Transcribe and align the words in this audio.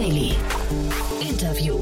Daily. 0.00 0.32
Interview. 1.20 1.78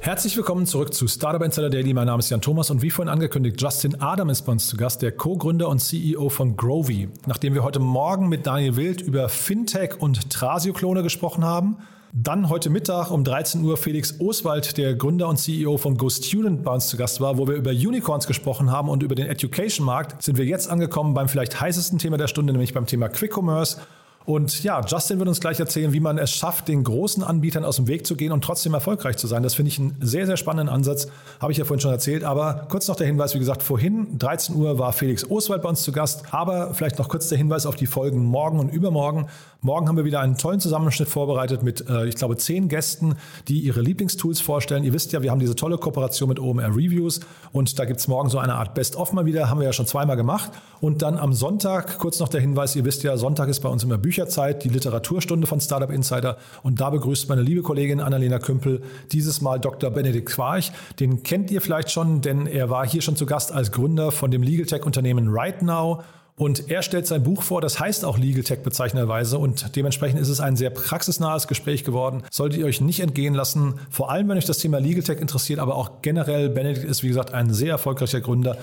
Herzlich 0.00 0.36
willkommen 0.36 0.66
zurück 0.66 0.92
zu 0.92 1.06
Startup 1.06 1.40
Insider 1.40 1.70
Daily. 1.70 1.94
Mein 1.94 2.08
Name 2.08 2.18
ist 2.18 2.28
Jan 2.28 2.40
Thomas 2.40 2.72
und 2.72 2.82
wie 2.82 2.90
vorhin 2.90 3.08
angekündigt, 3.08 3.62
Justin 3.62 4.00
Adam 4.00 4.30
ist 4.30 4.42
bei 4.42 4.50
uns 4.50 4.66
zu 4.66 4.76
Gast, 4.76 5.00
der 5.00 5.12
Co-Gründer 5.12 5.68
und 5.68 5.78
CEO 5.78 6.28
von 6.28 6.56
Grovy. 6.56 7.08
Nachdem 7.26 7.54
wir 7.54 7.62
heute 7.62 7.78
Morgen 7.78 8.28
mit 8.28 8.48
Daniel 8.48 8.74
Wild 8.74 9.00
über 9.00 9.28
Fintech 9.28 10.00
und 10.00 10.28
Trasio-Klone 10.30 11.04
gesprochen 11.04 11.44
haben, 11.44 11.76
dann 12.12 12.48
heute 12.48 12.68
Mittag 12.68 13.12
um 13.12 13.22
13 13.22 13.62
Uhr 13.62 13.76
Felix 13.76 14.18
Oswald, 14.18 14.76
der 14.76 14.96
Gründer 14.96 15.28
und 15.28 15.36
CEO 15.36 15.78
von 15.78 15.96
GoStudent 15.96 16.64
bei 16.64 16.72
uns 16.72 16.88
zu 16.88 16.96
Gast 16.96 17.20
war, 17.20 17.38
wo 17.38 17.46
wir 17.46 17.54
über 17.54 17.70
Unicorns 17.70 18.26
gesprochen 18.26 18.72
haben 18.72 18.88
und 18.88 19.04
über 19.04 19.14
den 19.14 19.28
Education-Markt, 19.28 20.20
sind 20.20 20.36
wir 20.36 20.46
jetzt 20.46 20.68
angekommen 20.68 21.14
beim 21.14 21.28
vielleicht 21.28 21.60
heißesten 21.60 22.00
Thema 22.00 22.16
der 22.16 22.26
Stunde, 22.26 22.52
nämlich 22.52 22.74
beim 22.74 22.86
Thema 22.86 23.08
Quick 23.08 23.38
Commerce. 23.38 23.78
Und 24.24 24.62
ja, 24.62 24.80
Justin 24.86 25.18
wird 25.18 25.28
uns 25.28 25.40
gleich 25.40 25.58
erzählen, 25.58 25.92
wie 25.92 26.00
man 26.00 26.18
es 26.18 26.30
schafft, 26.30 26.68
den 26.68 26.84
großen 26.84 27.22
Anbietern 27.24 27.64
aus 27.64 27.76
dem 27.76 27.88
Weg 27.88 28.06
zu 28.06 28.16
gehen 28.16 28.32
und 28.32 28.44
trotzdem 28.44 28.74
erfolgreich 28.74 29.16
zu 29.16 29.26
sein. 29.26 29.42
Das 29.42 29.54
finde 29.54 29.70
ich 29.70 29.78
einen 29.78 29.96
sehr, 30.00 30.26
sehr 30.26 30.36
spannenden 30.36 30.72
Ansatz. 30.72 31.08
Habe 31.40 31.52
ich 31.52 31.58
ja 31.58 31.64
vorhin 31.64 31.80
schon 31.80 31.90
erzählt. 31.90 32.24
Aber 32.24 32.66
kurz 32.68 32.88
noch 32.88 32.96
der 32.96 33.06
Hinweis, 33.06 33.34
wie 33.34 33.38
gesagt, 33.38 33.62
vorhin, 33.62 34.18
13 34.18 34.54
Uhr, 34.54 34.78
war 34.78 34.92
Felix 34.92 35.28
Oswald 35.28 35.62
bei 35.62 35.68
uns 35.68 35.82
zu 35.82 35.92
Gast. 35.92 36.32
Aber 36.32 36.74
vielleicht 36.74 36.98
noch 36.98 37.08
kurz 37.08 37.28
der 37.28 37.38
Hinweis 37.38 37.66
auf 37.66 37.76
die 37.76 37.86
Folgen 37.86 38.24
morgen 38.24 38.58
und 38.58 38.72
übermorgen. 38.72 39.26
Morgen 39.64 39.86
haben 39.86 39.96
wir 39.96 40.04
wieder 40.04 40.18
einen 40.18 40.36
tollen 40.36 40.58
Zusammenschnitt 40.58 41.08
vorbereitet 41.08 41.62
mit, 41.62 41.88
äh, 41.88 42.06
ich 42.06 42.16
glaube, 42.16 42.36
zehn 42.36 42.68
Gästen, 42.68 43.14
die 43.46 43.60
ihre 43.60 43.80
Lieblingstools 43.80 44.40
vorstellen. 44.40 44.82
Ihr 44.82 44.92
wisst 44.92 45.12
ja, 45.12 45.22
wir 45.22 45.30
haben 45.30 45.38
diese 45.38 45.54
tolle 45.54 45.78
Kooperation 45.78 46.28
mit 46.28 46.40
OMR 46.40 46.70
Reviews 46.70 47.20
und 47.52 47.78
da 47.78 47.84
gibt 47.84 48.00
es 48.00 48.08
morgen 48.08 48.28
so 48.28 48.38
eine 48.38 48.54
Art 48.54 48.74
Best-of 48.74 49.12
mal 49.12 49.24
wieder, 49.24 49.48
haben 49.48 49.60
wir 49.60 49.66
ja 49.66 49.72
schon 49.72 49.86
zweimal 49.86 50.16
gemacht. 50.16 50.50
Und 50.80 51.02
dann 51.02 51.16
am 51.16 51.32
Sonntag, 51.32 51.98
kurz 51.98 52.18
noch 52.18 52.28
der 52.28 52.40
Hinweis, 52.40 52.74
ihr 52.74 52.84
wisst 52.84 53.04
ja, 53.04 53.16
Sonntag 53.16 53.48
ist 53.48 53.60
bei 53.60 53.68
uns 53.68 53.84
immer 53.84 53.98
Bücherzeit, 54.12 54.62
die 54.62 54.68
Literaturstunde 54.68 55.46
von 55.46 55.58
Startup 55.58 55.90
Insider 55.90 56.36
und 56.62 56.82
da 56.82 56.90
begrüßt 56.90 57.30
meine 57.30 57.40
liebe 57.40 57.62
Kollegin 57.62 57.98
Annalena 57.98 58.38
Kümpel 58.38 58.82
dieses 59.10 59.40
Mal 59.40 59.58
Dr. 59.58 59.90
Benedikt 59.90 60.28
Quarch. 60.28 60.70
Den 61.00 61.22
kennt 61.22 61.50
ihr 61.50 61.62
vielleicht 61.62 61.90
schon, 61.90 62.20
denn 62.20 62.46
er 62.46 62.68
war 62.68 62.86
hier 62.86 63.00
schon 63.00 63.16
zu 63.16 63.24
Gast 63.24 63.52
als 63.52 63.72
Gründer 63.72 64.12
von 64.12 64.30
dem 64.30 64.42
Legal 64.42 64.66
Tech 64.66 64.84
Unternehmen 64.84 65.30
Right 65.30 65.62
Now 65.62 66.02
und 66.36 66.70
er 66.70 66.82
stellt 66.82 67.06
sein 67.06 67.22
Buch 67.22 67.42
vor, 67.42 67.62
das 67.62 67.80
heißt 67.80 68.04
auch 68.04 68.18
Legal 68.18 68.42
Tech 68.42 68.58
bezeichnenderweise 68.62 69.38
und 69.38 69.76
dementsprechend 69.76 70.20
ist 70.20 70.28
es 70.28 70.40
ein 70.40 70.56
sehr 70.56 70.68
praxisnahes 70.68 71.48
Gespräch 71.48 71.82
geworden. 71.82 72.22
Solltet 72.30 72.60
ihr 72.60 72.66
euch 72.66 72.82
nicht 72.82 73.00
entgehen 73.00 73.32
lassen, 73.32 73.80
vor 73.88 74.10
allem 74.10 74.28
wenn 74.28 74.36
euch 74.36 74.44
das 74.44 74.58
Thema 74.58 74.76
Legal 74.76 75.04
Tech 75.04 75.22
interessiert, 75.22 75.58
aber 75.58 75.74
auch 75.76 76.02
generell, 76.02 76.50
Benedikt 76.50 76.84
ist 76.84 77.02
wie 77.02 77.08
gesagt 77.08 77.32
ein 77.32 77.54
sehr 77.54 77.70
erfolgreicher 77.70 78.20
Gründer. 78.20 78.58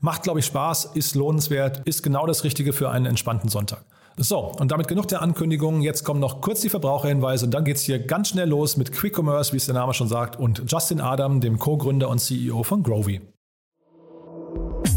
Macht, 0.00 0.22
glaube 0.22 0.38
ich, 0.38 0.46
Spaß, 0.46 0.92
ist 0.94 1.14
lohnenswert, 1.14 1.82
ist 1.84 2.02
genau 2.02 2.26
das 2.26 2.42
Richtige 2.44 2.72
für 2.72 2.88
einen 2.88 3.04
entspannten 3.04 3.50
Sonntag. 3.50 3.84
So, 4.16 4.38
und 4.38 4.70
damit 4.70 4.86
genug 4.86 5.08
der 5.08 5.22
Ankündigungen. 5.22 5.82
Jetzt 5.82 6.04
kommen 6.04 6.20
noch 6.20 6.40
kurz 6.40 6.60
die 6.60 6.68
Verbraucherhinweise 6.68 7.46
und 7.46 7.50
dann 7.52 7.64
geht 7.64 7.76
es 7.76 7.82
hier 7.82 7.98
ganz 7.98 8.28
schnell 8.28 8.48
los 8.48 8.76
mit 8.76 8.92
Quick 8.92 9.18
Commerce, 9.18 9.52
wie 9.52 9.56
es 9.56 9.66
der 9.66 9.74
Name 9.74 9.92
schon 9.92 10.06
sagt, 10.06 10.38
und 10.38 10.62
Justin 10.68 11.00
Adam, 11.00 11.40
dem 11.40 11.58
Co-Gründer 11.58 12.08
und 12.08 12.20
CEO 12.20 12.62
von 12.62 12.84
Grovy. 12.84 13.20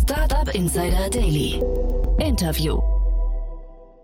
Startup 0.03 0.53
Insider 0.53 1.09
Daily. 1.09 1.59
Interview. 2.19 2.79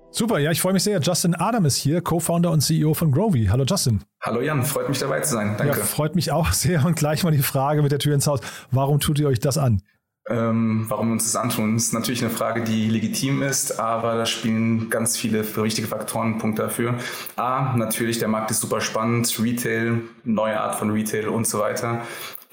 Super, 0.10 0.40
ja, 0.40 0.52
ich 0.52 0.62
freue 0.62 0.74
mich 0.74 0.84
sehr. 0.84 1.00
Justin 1.00 1.36
Adam 1.36 1.66
ist 1.66 1.76
hier, 1.76 2.02
Co-Founder 2.02 2.52
und 2.52 2.62
CEO 2.62 2.94
von 2.94 3.12
Grovy. 3.12 3.48
Hallo 3.48 3.66
Justin. 3.66 4.04
Hallo 4.22 4.42
Jan, 4.42 4.64
freut 4.64 4.90
mich 4.90 5.00
dabei 5.00 5.22
zu 5.22 5.34
sein. 5.34 5.56
Danke. 5.58 5.78
Ja, 5.78 5.84
freut 5.84 6.16
mich 6.16 6.32
auch 6.32 6.52
sehr. 6.54 6.86
Und 6.86 6.96
gleich 6.96 7.24
mal 7.24 7.32
die 7.32 7.40
Frage 7.40 7.84
mit 7.84 7.92
der 7.92 8.00
Tür 8.00 8.16
ins 8.16 8.26
Haus. 8.26 8.40
Warum 8.72 9.00
tut 9.00 9.20
ihr 9.20 9.28
euch 9.28 9.40
das 9.40 9.58
an? 9.58 9.82
Ähm, 10.30 10.86
warum 10.88 11.10
wir 11.10 11.14
uns 11.14 11.26
das 11.26 11.36
antun, 11.36 11.76
ist 11.76 11.94
natürlich 11.94 12.24
eine 12.24 12.32
Frage, 12.32 12.64
die 12.64 12.90
legitim 12.90 13.42
ist, 13.42 13.80
aber 13.80 14.16
da 14.16 14.26
spielen 14.26 14.90
ganz 14.90 15.18
viele 15.18 15.44
wichtige 15.64 15.88
Faktoren 15.88 16.38
Punkt 16.38 16.60
dafür. 16.60 16.96
A, 17.36 17.76
natürlich, 17.76 18.20
der 18.20 18.30
Markt 18.30 18.50
ist 18.50 18.62
super 18.62 18.80
spannend, 18.80 19.38
Retail, 19.42 20.02
neue 20.24 20.60
Art 20.62 20.76
von 20.76 20.92
Retail 20.92 21.28
und 21.28 21.46
so 21.46 21.60
weiter. 21.60 22.04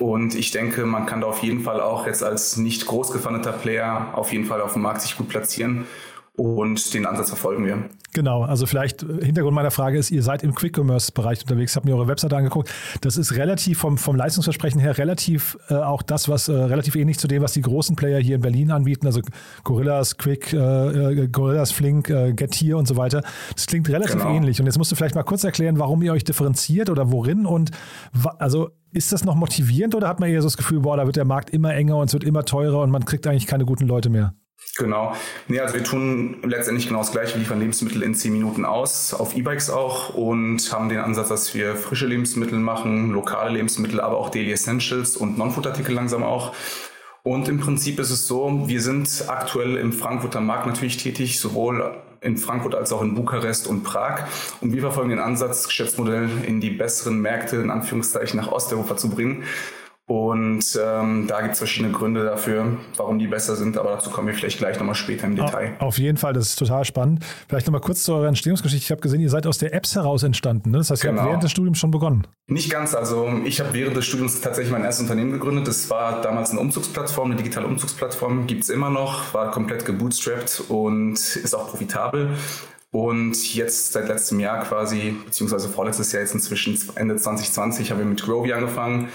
Und 0.01 0.35
ich 0.35 0.51
denke, 0.51 0.87
man 0.87 1.07
kann 1.07 1.21
da 1.21 1.29
auf 1.29 1.43
jeden 1.43 1.61
Fall 1.61 1.81
auch 1.81 2.07
jetzt 2.07 2.25
als 2.25 2.57
nicht 2.57 2.87
groß 2.87 3.13
Player 3.53 4.09
auf 4.15 4.33
jeden 4.33 4.47
Fall 4.47 4.63
auf 4.63 4.73
dem 4.73 4.83
Markt 4.83 5.03
sich 5.03 5.17
gut 5.17 5.29
platzieren. 5.29 5.87
Und 6.41 6.95
den 6.95 7.05
Ansatz 7.05 7.29
verfolgen 7.29 7.67
wir. 7.67 7.91
Genau, 8.15 8.45
also 8.45 8.65
vielleicht 8.65 9.03
äh, 9.03 9.27
Hintergrund 9.27 9.55
meiner 9.55 9.71
Frage 9.71 9.99
ist, 9.99 10.11
ihr 10.11 10.23
seid 10.23 10.43
im 10.43 10.55
Quick-Commerce-Bereich 10.55 11.43
unterwegs, 11.43 11.77
habt 11.77 11.85
mir 11.85 11.95
eure 11.95 12.09
Webseite 12.09 12.35
angeguckt. 12.35 12.73
Das 13.03 13.19
ist 13.19 13.37
relativ 13.37 13.81
vom, 13.81 13.99
vom 13.99 14.17
Leistungsversprechen 14.17 14.81
her 14.81 14.97
relativ 14.97 15.59
äh, 15.69 15.75
auch 15.75 16.01
das, 16.01 16.31
was 16.31 16.49
äh, 16.49 16.55
relativ 16.55 16.97
ähnlich 16.97 17.19
zu 17.19 17.29
dem, 17.29 17.43
was 17.43 17.53
die 17.53 17.61
großen 17.61 17.95
Player 17.95 18.19
hier 18.21 18.37
in 18.37 18.41
Berlin 18.41 18.71
anbieten, 18.71 19.05
also 19.05 19.21
Gorillas, 19.65 20.17
Quick, 20.17 20.55
äh, 20.55 21.25
äh 21.25 21.29
Gorillas, 21.29 21.73
Flink, 21.73 22.09
äh, 22.09 22.33
Getir 22.33 22.79
und 22.79 22.89
so 22.89 22.97
weiter. 22.97 23.21
Das 23.55 23.67
klingt 23.67 23.91
relativ 23.91 24.23
genau. 24.23 24.35
ähnlich. 24.35 24.61
Und 24.61 24.65
jetzt 24.65 24.79
musst 24.79 24.91
du 24.91 24.97
vielleicht 24.97 25.17
mal 25.17 25.25
kurz 25.25 25.45
erklären, 25.45 25.79
warum 25.79 26.01
ihr 26.01 26.15
euch 26.15 26.25
differenziert 26.25 26.89
oder 26.89 27.13
worin 27.13 27.45
und 27.45 27.71
also 28.39 28.71
ist 28.93 29.13
das 29.13 29.27
noch 29.27 29.35
motivierend 29.35 29.95
oder 29.95 30.09
hat 30.09 30.21
man 30.21 30.31
eher 30.31 30.41
so 30.41 30.47
das 30.47 30.57
Gefühl, 30.57 30.81
boah, 30.81 30.97
da 30.97 31.05
wird 31.05 31.17
der 31.17 31.27
Markt 31.27 31.51
immer 31.51 31.75
enger 31.75 31.99
und 31.99 32.07
es 32.07 32.15
wird 32.15 32.25
immer 32.25 32.47
teurer 32.47 32.81
und 32.81 32.91
man 32.91 33.05
kriegt 33.05 33.27
eigentlich 33.27 33.47
keine 33.47 33.67
guten 33.67 33.87
Leute 33.87 34.09
mehr? 34.09 34.33
Genau. 34.77 35.15
Nee, 35.49 35.61
also 35.61 35.75
wir 35.75 35.85
tun 35.85 36.39
letztendlich 36.43 36.87
genau 36.87 37.01
das 37.01 37.13
gleiche, 37.13 37.35
wir 37.35 37.41
liefern 37.41 37.61
Lebensmittel 37.61 38.03
in 38.03 38.15
zehn 38.15 38.33
Minuten 38.33 38.65
aus, 38.65 39.13
auf 39.13 39.37
E-Bikes 39.37 39.69
auch 39.69 40.15
und 40.15 40.73
haben 40.73 40.89
den 40.89 41.01
Ansatz, 41.01 41.29
dass 41.29 41.55
wir 41.55 41.77
frische 41.77 42.07
Lebensmittel 42.07 42.59
machen, 42.59 43.11
lokale 43.11 43.51
Lebensmittel, 43.51 44.01
aber 44.01 44.17
auch 44.17 44.31
Daily 44.31 44.53
Essentials 44.53 45.17
und 45.17 45.37
Non-Food-Artikel 45.37 45.95
langsam 45.95 46.23
auch. 46.23 46.55
Und 47.23 47.49
im 47.49 47.61
Prinzip 47.61 47.99
ist 47.99 48.11
es 48.11 48.27
so, 48.27 48.63
wir 48.67 48.81
sind 48.81 49.25
aktuell 49.29 49.77
im 49.77 49.93
Frankfurter 49.93 50.41
Markt 50.41 50.67
natürlich 50.67 50.97
tätig, 50.97 51.39
sowohl 51.39 52.01
in 52.23 52.37
Frankfurt 52.37 52.75
als 52.75 52.93
auch 52.93 53.03
in 53.03 53.15
Bukarest 53.15 53.67
und 53.67 53.83
Prag. 53.83 54.25
Und 54.61 54.73
wir 54.73 54.81
verfolgen 54.81 55.11
den 55.11 55.19
Ansatz, 55.19 55.67
Geschäftsmodell 55.67 56.29
in 56.47 56.61
die 56.61 56.71
besseren 56.71 57.21
Märkte, 57.21 57.57
in 57.57 57.71
Anführungszeichen, 57.71 58.39
nach 58.41 58.51
Osteuropa 58.51 58.97
zu 58.97 59.11
bringen. 59.11 59.45
Und 60.11 60.77
ähm, 60.85 61.29
da 61.29 61.41
gibt 61.41 61.53
es 61.53 61.59
verschiedene 61.59 61.93
Gründe 61.93 62.25
dafür, 62.25 62.79
warum 62.97 63.21
die 63.21 63.29
besser 63.29 63.55
sind, 63.55 63.79
aber 63.79 63.91
dazu 63.91 64.11
kommen 64.11 64.27
wir 64.27 64.35
vielleicht 64.35 64.59
gleich 64.59 64.77
nochmal 64.77 64.97
später 64.97 65.25
im 65.29 65.37
Detail. 65.37 65.77
Auf 65.79 65.99
jeden 65.99 66.19
Fall, 66.19 66.33
das 66.33 66.49
ist 66.49 66.59
total 66.59 66.85
spannend. 66.85 67.25
Vielleicht 67.49 67.69
nochmal 67.69 67.81
kurz 67.81 68.03
zu 68.03 68.15
eurer 68.15 68.27
Entstehungsgeschichte. 68.27 68.85
Ich 68.85 68.91
habe 68.91 69.01
gesehen, 69.03 69.21
ihr 69.21 69.31
seid 69.31 69.47
aus 69.47 69.59
der 69.59 69.73
Apps 69.73 69.95
heraus 69.95 70.25
entstanden. 70.25 70.73
Ne? 70.73 70.79
Das 70.79 70.91
heißt, 70.91 71.05
ihr 71.05 71.11
genau. 71.11 71.21
habt 71.21 71.29
während 71.29 71.45
des 71.45 71.53
Studiums 71.53 71.79
schon 71.79 71.93
begonnen. 71.93 72.27
Nicht 72.49 72.71
ganz. 72.71 72.97
Also 72.97 73.31
ich 73.45 73.61
habe 73.61 73.73
während 73.73 73.97
des 73.97 74.05
Studiums 74.05 74.41
tatsächlich 74.41 74.73
mein 74.73 74.83
erstes 74.83 75.05
Unternehmen 75.05 75.31
gegründet. 75.31 75.69
Das 75.69 75.89
war 75.91 76.21
damals 76.23 76.51
eine 76.51 76.59
Umzugsplattform, 76.59 77.27
eine 77.31 77.37
digitale 77.37 77.69
Umzugsplattform. 77.69 78.49
Gibt 78.49 78.65
es 78.65 78.69
immer 78.69 78.91
noch, 78.91 79.33
war 79.33 79.53
komplett 79.53 79.85
gebootstrapped 79.85 80.65
und 80.71 81.13
ist 81.13 81.55
auch 81.55 81.69
profitabel. 81.69 82.31
Und 82.91 83.55
jetzt 83.55 83.93
seit 83.93 84.09
letztem 84.09 84.41
Jahr 84.41 84.65
quasi, 84.65 85.15
beziehungsweise 85.25 85.69
vorletztes 85.69 86.11
Jahr 86.11 86.23
jetzt 86.23 86.35
inzwischen 86.35 86.77
Ende 86.97 87.15
2020, 87.15 87.93
haben 87.93 87.99
wir 87.99 88.07
mit 88.07 88.21
Grovy 88.25 88.53
angefangen 88.53 89.09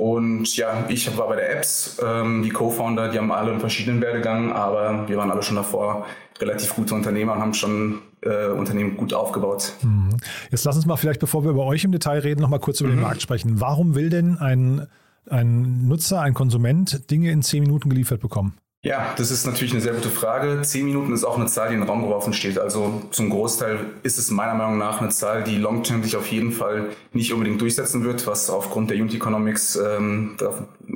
und 0.00 0.56
ja, 0.56 0.86
ich 0.88 1.14
war 1.18 1.28
bei 1.28 1.36
der 1.36 1.54
Apps, 1.54 1.98
ähm, 2.02 2.42
die 2.42 2.48
Co-Founder, 2.48 3.10
die 3.10 3.18
haben 3.18 3.30
alle 3.30 3.50
einen 3.50 3.60
verschiedenen 3.60 4.00
Werdegang, 4.00 4.50
aber 4.50 5.06
wir 5.06 5.18
waren 5.18 5.30
alle 5.30 5.42
schon 5.42 5.56
davor 5.56 6.06
relativ 6.38 6.74
gute 6.74 6.94
Unternehmer 6.94 7.34
und 7.34 7.40
haben 7.40 7.52
schon 7.52 8.00
äh, 8.22 8.46
Unternehmen 8.46 8.96
gut 8.96 9.12
aufgebaut. 9.12 9.74
Mhm. 9.82 10.16
Jetzt 10.50 10.64
lass 10.64 10.76
uns 10.76 10.86
mal 10.86 10.96
vielleicht, 10.96 11.20
bevor 11.20 11.44
wir 11.44 11.50
über 11.50 11.66
euch 11.66 11.84
im 11.84 11.92
Detail 11.92 12.20
reden, 12.20 12.40
noch 12.40 12.48
mal 12.48 12.58
kurz 12.58 12.80
über 12.80 12.88
mhm. 12.88 12.96
den 12.96 13.02
Markt 13.02 13.20
sprechen. 13.20 13.60
Warum 13.60 13.94
will 13.94 14.08
denn 14.08 14.38
ein, 14.38 14.86
ein 15.28 15.86
Nutzer, 15.86 16.22
ein 16.22 16.32
Konsument 16.32 17.10
Dinge 17.10 17.30
in 17.30 17.42
zehn 17.42 17.62
Minuten 17.62 17.90
geliefert 17.90 18.20
bekommen? 18.20 18.54
Ja, 18.82 19.12
das 19.18 19.30
ist 19.30 19.44
natürlich 19.44 19.72
eine 19.72 19.82
sehr 19.82 19.92
gute 19.92 20.08
Frage. 20.08 20.62
Zehn 20.62 20.86
Minuten 20.86 21.12
ist 21.12 21.24
auch 21.24 21.36
eine 21.36 21.46
Zahl, 21.46 21.68
die 21.68 21.74
in 21.74 21.80
den 21.80 21.88
Raum 21.88 22.00
geworfen 22.00 22.32
steht. 22.32 22.58
Also 22.58 23.02
zum 23.10 23.28
Großteil 23.28 23.78
ist 24.02 24.16
es 24.16 24.30
meiner 24.30 24.54
Meinung 24.54 24.78
nach 24.78 25.02
eine 25.02 25.10
Zahl, 25.10 25.44
die 25.44 25.58
long-term 25.58 26.02
sich 26.02 26.16
auf 26.16 26.28
jeden 26.28 26.50
Fall 26.50 26.88
nicht 27.12 27.30
unbedingt 27.34 27.60
durchsetzen 27.60 28.04
wird, 28.04 28.26
was 28.26 28.48
aufgrund 28.48 28.88
der 28.88 28.96
Unit 28.96 29.14
Economics 29.14 29.76
ähm, 29.76 30.38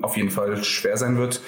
auf 0.00 0.16
jeden 0.16 0.30
Fall 0.30 0.64
schwer 0.64 0.96
sein 0.96 1.18
wird. 1.18 1.42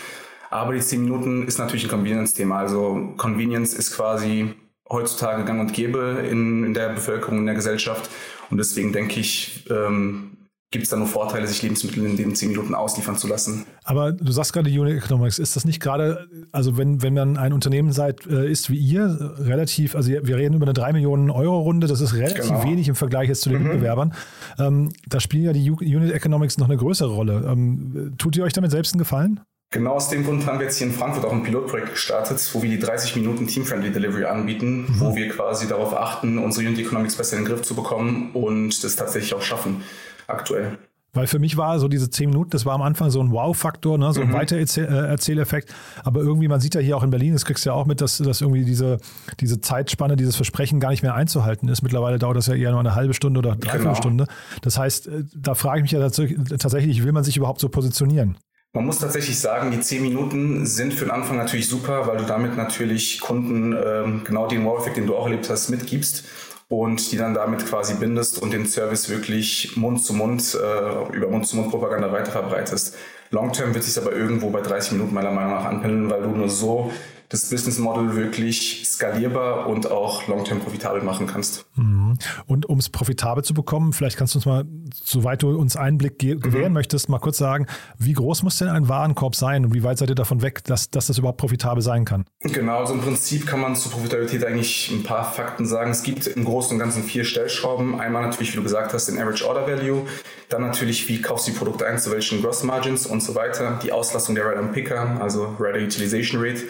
Aber 0.50 0.75
die 0.75 0.81
zehn 0.81 1.02
Minuten 1.05 1.46
ist 1.46 1.58
natürlich 1.58 1.84
ein 1.84 1.90
Convenience-Thema. 1.90 2.58
Also 2.58 3.14
Convenience 3.16 3.72
ist 3.72 3.96
quasi 3.96 4.55
heutzutage 4.90 5.43
gang 5.44 5.60
und 5.60 5.72
gäbe 5.72 6.22
in, 6.31 6.64
in 6.64 6.75
der 6.75 6.90
Bevölkerung, 6.90 7.38
in 7.38 7.46
der 7.46 7.55
Gesellschaft. 7.55 8.10
Und 8.50 8.58
deswegen 8.58 8.93
denke 8.93 9.20
ich, 9.20 9.64
ähm, 9.70 10.37
gibt 10.76 10.84
es 10.84 10.90
da 10.90 10.96
nur 10.96 11.06
Vorteile, 11.06 11.46
sich 11.46 11.62
Lebensmittel 11.62 12.05
in 12.05 12.17
den 12.17 12.34
zehn 12.34 12.50
Minuten 12.50 12.75
ausliefern 12.75 13.17
zu 13.17 13.26
lassen. 13.26 13.64
Aber 13.84 14.12
du 14.12 14.31
sagst 14.31 14.52
gerade 14.52 14.69
Unit 14.69 15.02
Economics, 15.02 15.38
ist 15.38 15.56
das 15.56 15.64
nicht 15.64 15.81
gerade, 15.81 16.28
also 16.52 16.76
wenn, 16.76 17.02
wenn 17.02 17.14
man 17.14 17.37
ein 17.37 17.52
Unternehmen 17.52 17.93
seid, 17.93 18.26
äh, 18.26 18.50
ist 18.50 18.70
wie 18.70 18.76
ihr, 18.76 19.34
relativ, 19.38 19.94
also 19.94 20.11
wir 20.11 20.37
reden 20.37 20.55
über 20.55 20.67
eine 20.67 20.75
3 20.75 20.93
Millionen 20.93 21.31
Euro 21.31 21.61
Runde, 21.61 21.87
das 21.87 22.00
ist 22.00 22.14
relativ 22.14 22.49
genau. 22.49 22.64
wenig 22.64 22.88
im 22.88 22.94
Vergleich 22.94 23.28
jetzt 23.28 23.43
zu 23.43 23.50
den 23.50 23.62
mhm. 23.62 23.69
Mitbewerbern. 23.69 24.14
Ähm, 24.58 24.93
da 25.08 25.20
spielen 25.20 25.44
ja 25.44 25.52
die 25.52 25.70
Unit 25.70 26.12
Economics 26.12 26.58
noch 26.58 26.69
eine 26.69 26.76
größere 26.76 27.11
Rolle. 27.11 27.46
Ähm, 27.50 28.14
tut 28.19 28.37
ihr 28.37 28.44
euch 28.44 28.52
damit 28.52 28.70
selbst 28.70 28.93
einen 28.93 28.99
Gefallen? 28.99 29.40
Genau 29.72 29.94
aus 29.94 30.08
dem 30.11 30.25
Grund 30.25 30.46
haben 30.46 30.58
wir 30.58 30.67
jetzt 30.67 30.79
hier 30.79 30.87
in 30.87 30.93
Frankfurt 30.93 31.25
auch 31.25 31.32
ein 31.32 31.43
Pilotprojekt 31.43 31.90
gestartet, 31.90 32.49
wo 32.52 32.62
wir 32.62 32.70
die 32.70 32.79
30 32.79 33.17
Minuten 33.17 33.49
Team-Friendly 33.49 33.90
Delivery 33.90 34.25
anbieten, 34.25 34.82
mhm. 34.82 35.00
wo 35.00 35.17
wir 35.17 35.29
quasi 35.29 35.67
darauf 35.67 35.96
achten, 35.96 36.38
unsere 36.38 36.67
Unit 36.67 36.79
Economics 36.79 37.17
besser 37.17 37.37
in 37.37 37.44
den 37.44 37.52
Griff 37.52 37.62
zu 37.62 37.75
bekommen 37.75 38.31
und 38.32 38.84
das 38.84 38.94
tatsächlich 38.94 39.34
auch 39.34 39.43
schaffen 39.43 39.82
aktuell. 40.26 40.78
Weil 41.17 41.26
für 41.26 41.38
mich 41.38 41.56
war 41.56 41.78
so 41.78 41.88
diese 41.88 42.11
zehn 42.11 42.28
Minuten, 42.28 42.50
das 42.50 42.67
war 42.67 42.75
am 42.75 42.82
Anfang 42.82 43.11
so 43.11 43.20
ein 43.20 43.32
Wow-Faktor, 43.32 43.96
ne? 43.96 44.12
so 44.12 44.20
ein 44.20 44.28
mhm. 44.28 44.34
Weitererzähleffekt. 44.34 45.75
Aber 46.05 46.20
irgendwie, 46.20 46.46
man 46.46 46.61
sieht 46.61 46.75
ja 46.75 46.81
hier 46.81 46.96
auch 46.96 47.02
in 47.02 47.11
Berlin, 47.11 47.32
das 47.32 47.46
kriegst 47.46 47.64
du 47.64 47.70
ja 47.70 47.75
auch 47.75 47.87
mit, 47.87 48.02
dass, 48.02 48.19
dass 48.19 48.43
irgendwie 48.43 48.64
diese, 48.64 48.99
diese 49.40 49.61
Zeitspanne, 49.61 50.17
dieses 50.17 50.37
Versprechen 50.37 50.78
gar 50.78 50.90
nicht 50.90 51.02
mehr 51.02 51.14
einzuhalten 51.14 51.69
ist. 51.69 51.82
Mittlerweile 51.82 52.19
dauert 52.19 52.37
das 52.37 52.46
ja 52.49 52.55
eher 52.55 52.70
nur 52.70 52.81
eine 52.81 52.94
halbe 52.94 53.14
Stunde 53.14 53.38
oder 53.38 53.56
dreiviertel 53.56 53.84
genau. 53.84 53.94
Stunde. 53.94 54.26
Das 54.61 54.78
heißt, 54.78 55.08
äh, 55.08 55.25
da 55.34 55.55
frage 55.55 55.78
ich 55.78 55.82
mich 55.84 55.93
ja 55.93 56.00
tatsächlich, 56.00 57.02
will 57.02 57.12
man 57.12 57.25
sich 57.25 57.38
überhaupt 57.38 57.61
so 57.61 57.70
positionieren? 57.70 58.37
Man 58.75 58.84
muss 58.84 58.99
tatsächlich 58.99 59.38
sagen, 59.38 59.70
die 59.70 59.81
zehn 59.81 60.02
Minuten 60.02 60.67
sind 60.67 60.93
für 60.93 61.06
den 61.06 61.11
Anfang 61.11 61.38
natürlich 61.38 61.67
super, 61.67 62.06
weil 62.08 62.19
du 62.19 62.25
damit 62.25 62.58
natürlich 62.58 63.20
Kunden 63.20 63.72
ähm, 63.72 64.20
genau 64.25 64.46
den 64.49 64.67
Wow-Effekt, 64.67 64.99
den 64.99 65.06
du 65.06 65.17
auch 65.17 65.25
erlebt 65.25 65.49
hast, 65.49 65.70
mitgibst 65.70 66.25
und 66.68 67.12
die 67.12 67.16
dann 67.16 67.34
damit 67.34 67.64
quasi 67.66 67.94
bindest 67.94 68.42
und 68.42 68.52
den 68.52 68.66
Service 68.66 69.08
wirklich 69.08 69.76
Mund 69.76 70.04
zu 70.04 70.14
Mund, 70.14 70.54
äh, 70.54 71.16
über 71.16 71.28
Mund 71.28 71.46
zu 71.46 71.56
Mund 71.56 71.70
Propaganda 71.70 72.10
weiter 72.12 72.32
verbreitest. 72.32 72.96
Long-term 73.30 73.74
wird 73.74 73.84
sich 73.84 74.00
aber 74.02 74.12
irgendwo 74.12 74.50
bei 74.50 74.60
30 74.60 74.92
Minuten 74.92 75.14
meiner 75.14 75.30
Meinung 75.30 75.52
nach 75.52 75.64
anpendeln, 75.64 76.10
weil 76.10 76.22
du 76.22 76.30
nur 76.30 76.48
so 76.48 76.92
das 77.28 77.50
Business 77.50 77.78
Model 77.78 78.14
wirklich 78.17 78.82
skalierbar 78.87 79.67
und 79.67 79.90
auch 79.90 80.26
long-term 80.28 80.61
profitabel 80.61 81.02
machen 81.02 81.26
kannst. 81.26 81.67
Mhm. 81.75 82.19
Und 82.46 82.67
um 82.67 82.78
es 82.78 82.88
profitabel 82.88 83.43
zu 83.43 83.55
bekommen, 83.55 83.93
vielleicht 83.93 84.17
kannst 84.17 84.34
du 84.34 84.38
uns 84.38 84.46
mal, 84.46 84.64
soweit 84.94 85.43
du 85.43 85.56
uns 85.56 85.76
Einblick 85.76 86.19
ge 86.19 86.37
gewähren 86.37 86.69
mhm. 86.69 86.75
möchtest, 86.75 87.08
mal 87.08 87.19
kurz 87.19 87.38
sagen, 87.38 87.67
wie 87.99 88.12
groß 88.12 88.43
muss 88.43 88.58
denn 88.58 88.69
ein 88.69 88.88
Warenkorb 88.88 89.34
sein 89.34 89.64
und 89.64 89.75
wie 89.75 89.82
weit 89.82 89.99
seid 89.99 90.08
ihr 90.11 90.14
davon 90.14 90.43
weg, 90.43 90.64
dass, 90.64 90.90
dass 90.90 91.06
das 91.06 91.19
überhaupt 91.19 91.38
profitabel 91.38 91.82
sein 91.82 92.05
kann? 92.05 92.25
Genau, 92.40 92.78
also 92.78 92.94
im 92.94 93.00
Prinzip 93.00 93.46
kann 93.46 93.61
man 93.61 93.75
zur 93.76 93.93
Profitabilität 93.93 94.44
eigentlich 94.44 94.90
ein 94.90 95.02
paar 95.02 95.25
Fakten 95.25 95.67
sagen. 95.67 95.90
Es 95.90 96.02
gibt 96.02 96.26
im 96.26 96.44
Großen 96.44 96.72
und 96.72 96.79
Ganzen 96.79 97.02
vier 97.02 97.25
Stellschrauben. 97.25 98.00
Einmal 98.00 98.22
natürlich, 98.22 98.52
wie 98.52 98.56
du 98.56 98.62
gesagt 98.62 98.93
hast, 98.93 99.06
den 99.06 99.19
Average 99.19 99.46
Order 99.46 99.67
Value. 99.67 100.06
Dann 100.49 100.62
natürlich, 100.62 101.08
wie 101.08 101.20
kaufst 101.20 101.49
du 101.49 101.52
die 101.52 101.58
Produkte 101.58 101.87
ein, 101.87 101.99
zu 101.99 102.11
welchen 102.12 102.43
Gross 102.43 102.62
Margins 102.62 103.06
und 103.06 103.22
so 103.22 103.34
weiter. 103.34 103.79
Die 103.82 103.93
Auslastung 103.93 104.34
der 104.34 104.49
Rider 104.49 104.62
Picker, 104.69 105.20
also 105.20 105.56
Rider 105.58 105.84
Utilization 105.84 106.40
Rate 106.40 106.62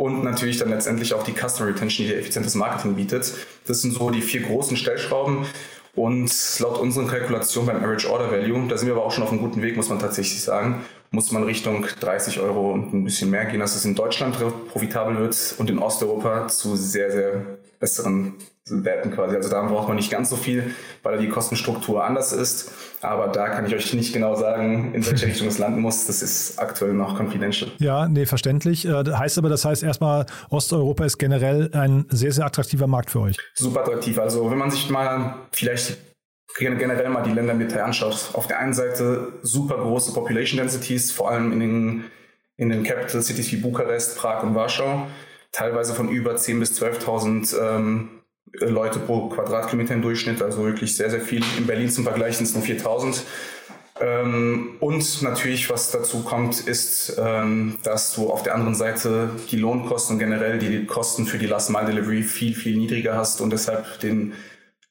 und 0.00 0.24
natürlich 0.24 0.56
dann 0.56 0.70
letztendlich 0.70 1.12
auch 1.12 1.22
die 1.24 1.34
Customer 1.34 1.68
Retention, 1.68 2.06
die 2.06 2.14
effizientes 2.14 2.54
Marketing 2.54 2.94
bietet. 2.94 3.34
Das 3.66 3.82
sind 3.82 3.92
so 3.92 4.08
die 4.08 4.22
vier 4.22 4.40
großen 4.40 4.78
Stellschrauben. 4.78 5.44
Und 5.94 6.32
laut 6.60 6.78
unseren 6.78 7.06
Kalkulationen 7.06 7.66
beim 7.66 7.84
Average 7.84 8.10
Order 8.10 8.30
Value, 8.30 8.66
da 8.66 8.78
sind 8.78 8.88
wir 8.88 8.94
aber 8.94 9.04
auch 9.04 9.10
schon 9.10 9.24
auf 9.24 9.30
einem 9.30 9.40
guten 9.40 9.60
Weg, 9.60 9.76
muss 9.76 9.90
man 9.90 9.98
tatsächlich 9.98 10.40
sagen, 10.40 10.86
muss 11.10 11.32
man 11.32 11.42
Richtung 11.42 11.84
30 12.00 12.40
Euro 12.40 12.72
und 12.72 12.94
ein 12.94 13.04
bisschen 13.04 13.28
mehr 13.28 13.44
gehen, 13.44 13.60
dass 13.60 13.76
es 13.76 13.84
in 13.84 13.94
Deutschland 13.94 14.38
profitabel 14.68 15.18
wird 15.18 15.54
und 15.58 15.68
in 15.68 15.78
Osteuropa 15.78 16.48
zu 16.48 16.76
sehr, 16.76 17.10
sehr 17.10 17.58
besseren 17.80 18.34
Werten 18.66 19.10
quasi. 19.10 19.34
Also 19.34 19.48
da 19.48 19.62
braucht 19.62 19.88
man 19.88 19.96
nicht 19.96 20.10
ganz 20.10 20.30
so 20.30 20.36
viel, 20.36 20.74
weil 21.02 21.18
die 21.18 21.28
Kostenstruktur 21.28 22.04
anders 22.04 22.32
ist. 22.32 22.70
Aber 23.00 23.28
da 23.28 23.48
kann 23.48 23.66
ich 23.66 23.74
euch 23.74 23.92
nicht 23.94 24.12
genau 24.12 24.36
sagen, 24.36 24.94
in 24.94 25.04
welche 25.04 25.26
Richtung 25.26 25.48
es 25.48 25.58
landen 25.58 25.80
muss. 25.80 26.06
Das 26.06 26.22
ist 26.22 26.58
aktuell 26.58 26.92
noch 26.92 27.18
confidential. 27.18 27.72
Ja, 27.78 28.06
nee, 28.06 28.26
verständlich. 28.26 28.86
Äh, 28.86 29.04
heißt 29.12 29.38
aber, 29.38 29.48
das 29.48 29.64
heißt 29.64 29.82
erstmal, 29.82 30.26
Osteuropa 30.50 31.04
ist 31.04 31.18
generell 31.18 31.70
ein 31.72 32.04
sehr, 32.10 32.30
sehr 32.30 32.44
attraktiver 32.44 32.86
Markt 32.86 33.10
für 33.10 33.20
euch. 33.20 33.36
Super 33.54 33.80
attraktiv. 33.80 34.18
Also 34.18 34.48
wenn 34.50 34.58
man 34.58 34.70
sich 34.70 34.88
mal 34.90 35.36
vielleicht 35.50 35.96
generell 36.58 37.08
mal 37.08 37.22
die 37.22 37.32
Länder 37.32 37.54
mit 37.54 37.74
anschaut. 37.76 38.30
Auf 38.34 38.46
der 38.46 38.58
einen 38.58 38.74
Seite 38.74 39.32
super 39.42 39.78
große 39.78 40.12
Population 40.12 40.58
Densities, 40.58 41.10
vor 41.12 41.30
allem 41.30 41.52
in 41.52 41.60
den, 41.60 42.04
in 42.56 42.68
den 42.68 42.82
Capital 42.82 43.22
Cities 43.22 43.50
wie 43.52 43.56
Bukarest, 43.56 44.18
Prag 44.18 44.42
und 44.42 44.54
Warschau. 44.54 45.06
Teilweise 45.52 45.94
von 45.94 46.08
über 46.08 46.34
10.000 46.34 46.58
bis 46.58 46.80
12.000 46.80 47.76
ähm, 47.76 48.08
Leute 48.52 48.98
pro 48.98 49.28
Quadratkilometer 49.28 49.94
im 49.94 50.02
Durchschnitt, 50.02 50.42
also 50.42 50.64
wirklich 50.64 50.96
sehr, 50.96 51.10
sehr 51.10 51.20
viel. 51.20 51.42
In 51.56 51.66
Berlin 51.66 51.90
zum 51.90 52.04
Vergleich 52.04 52.36
sind 52.36 52.46
es 52.46 52.54
nur 52.54 52.62
4000. 52.62 53.24
Ähm, 54.00 54.76
und 54.80 55.22
natürlich, 55.22 55.68
was 55.68 55.90
dazu 55.90 56.22
kommt, 56.22 56.60
ist, 56.60 57.16
ähm, 57.18 57.78
dass 57.82 58.14
du 58.14 58.30
auf 58.30 58.42
der 58.42 58.54
anderen 58.54 58.74
Seite 58.74 59.30
die 59.50 59.56
Lohnkosten 59.56 60.14
und 60.14 60.18
generell 60.20 60.58
die 60.58 60.86
Kosten 60.86 61.26
für 61.26 61.38
die 61.38 61.46
Last-Mile-Delivery 61.46 62.22
viel, 62.22 62.54
viel 62.54 62.76
niedriger 62.76 63.14
hast 63.14 63.40
und 63.40 63.50
deshalb 63.50 64.00
den 64.00 64.32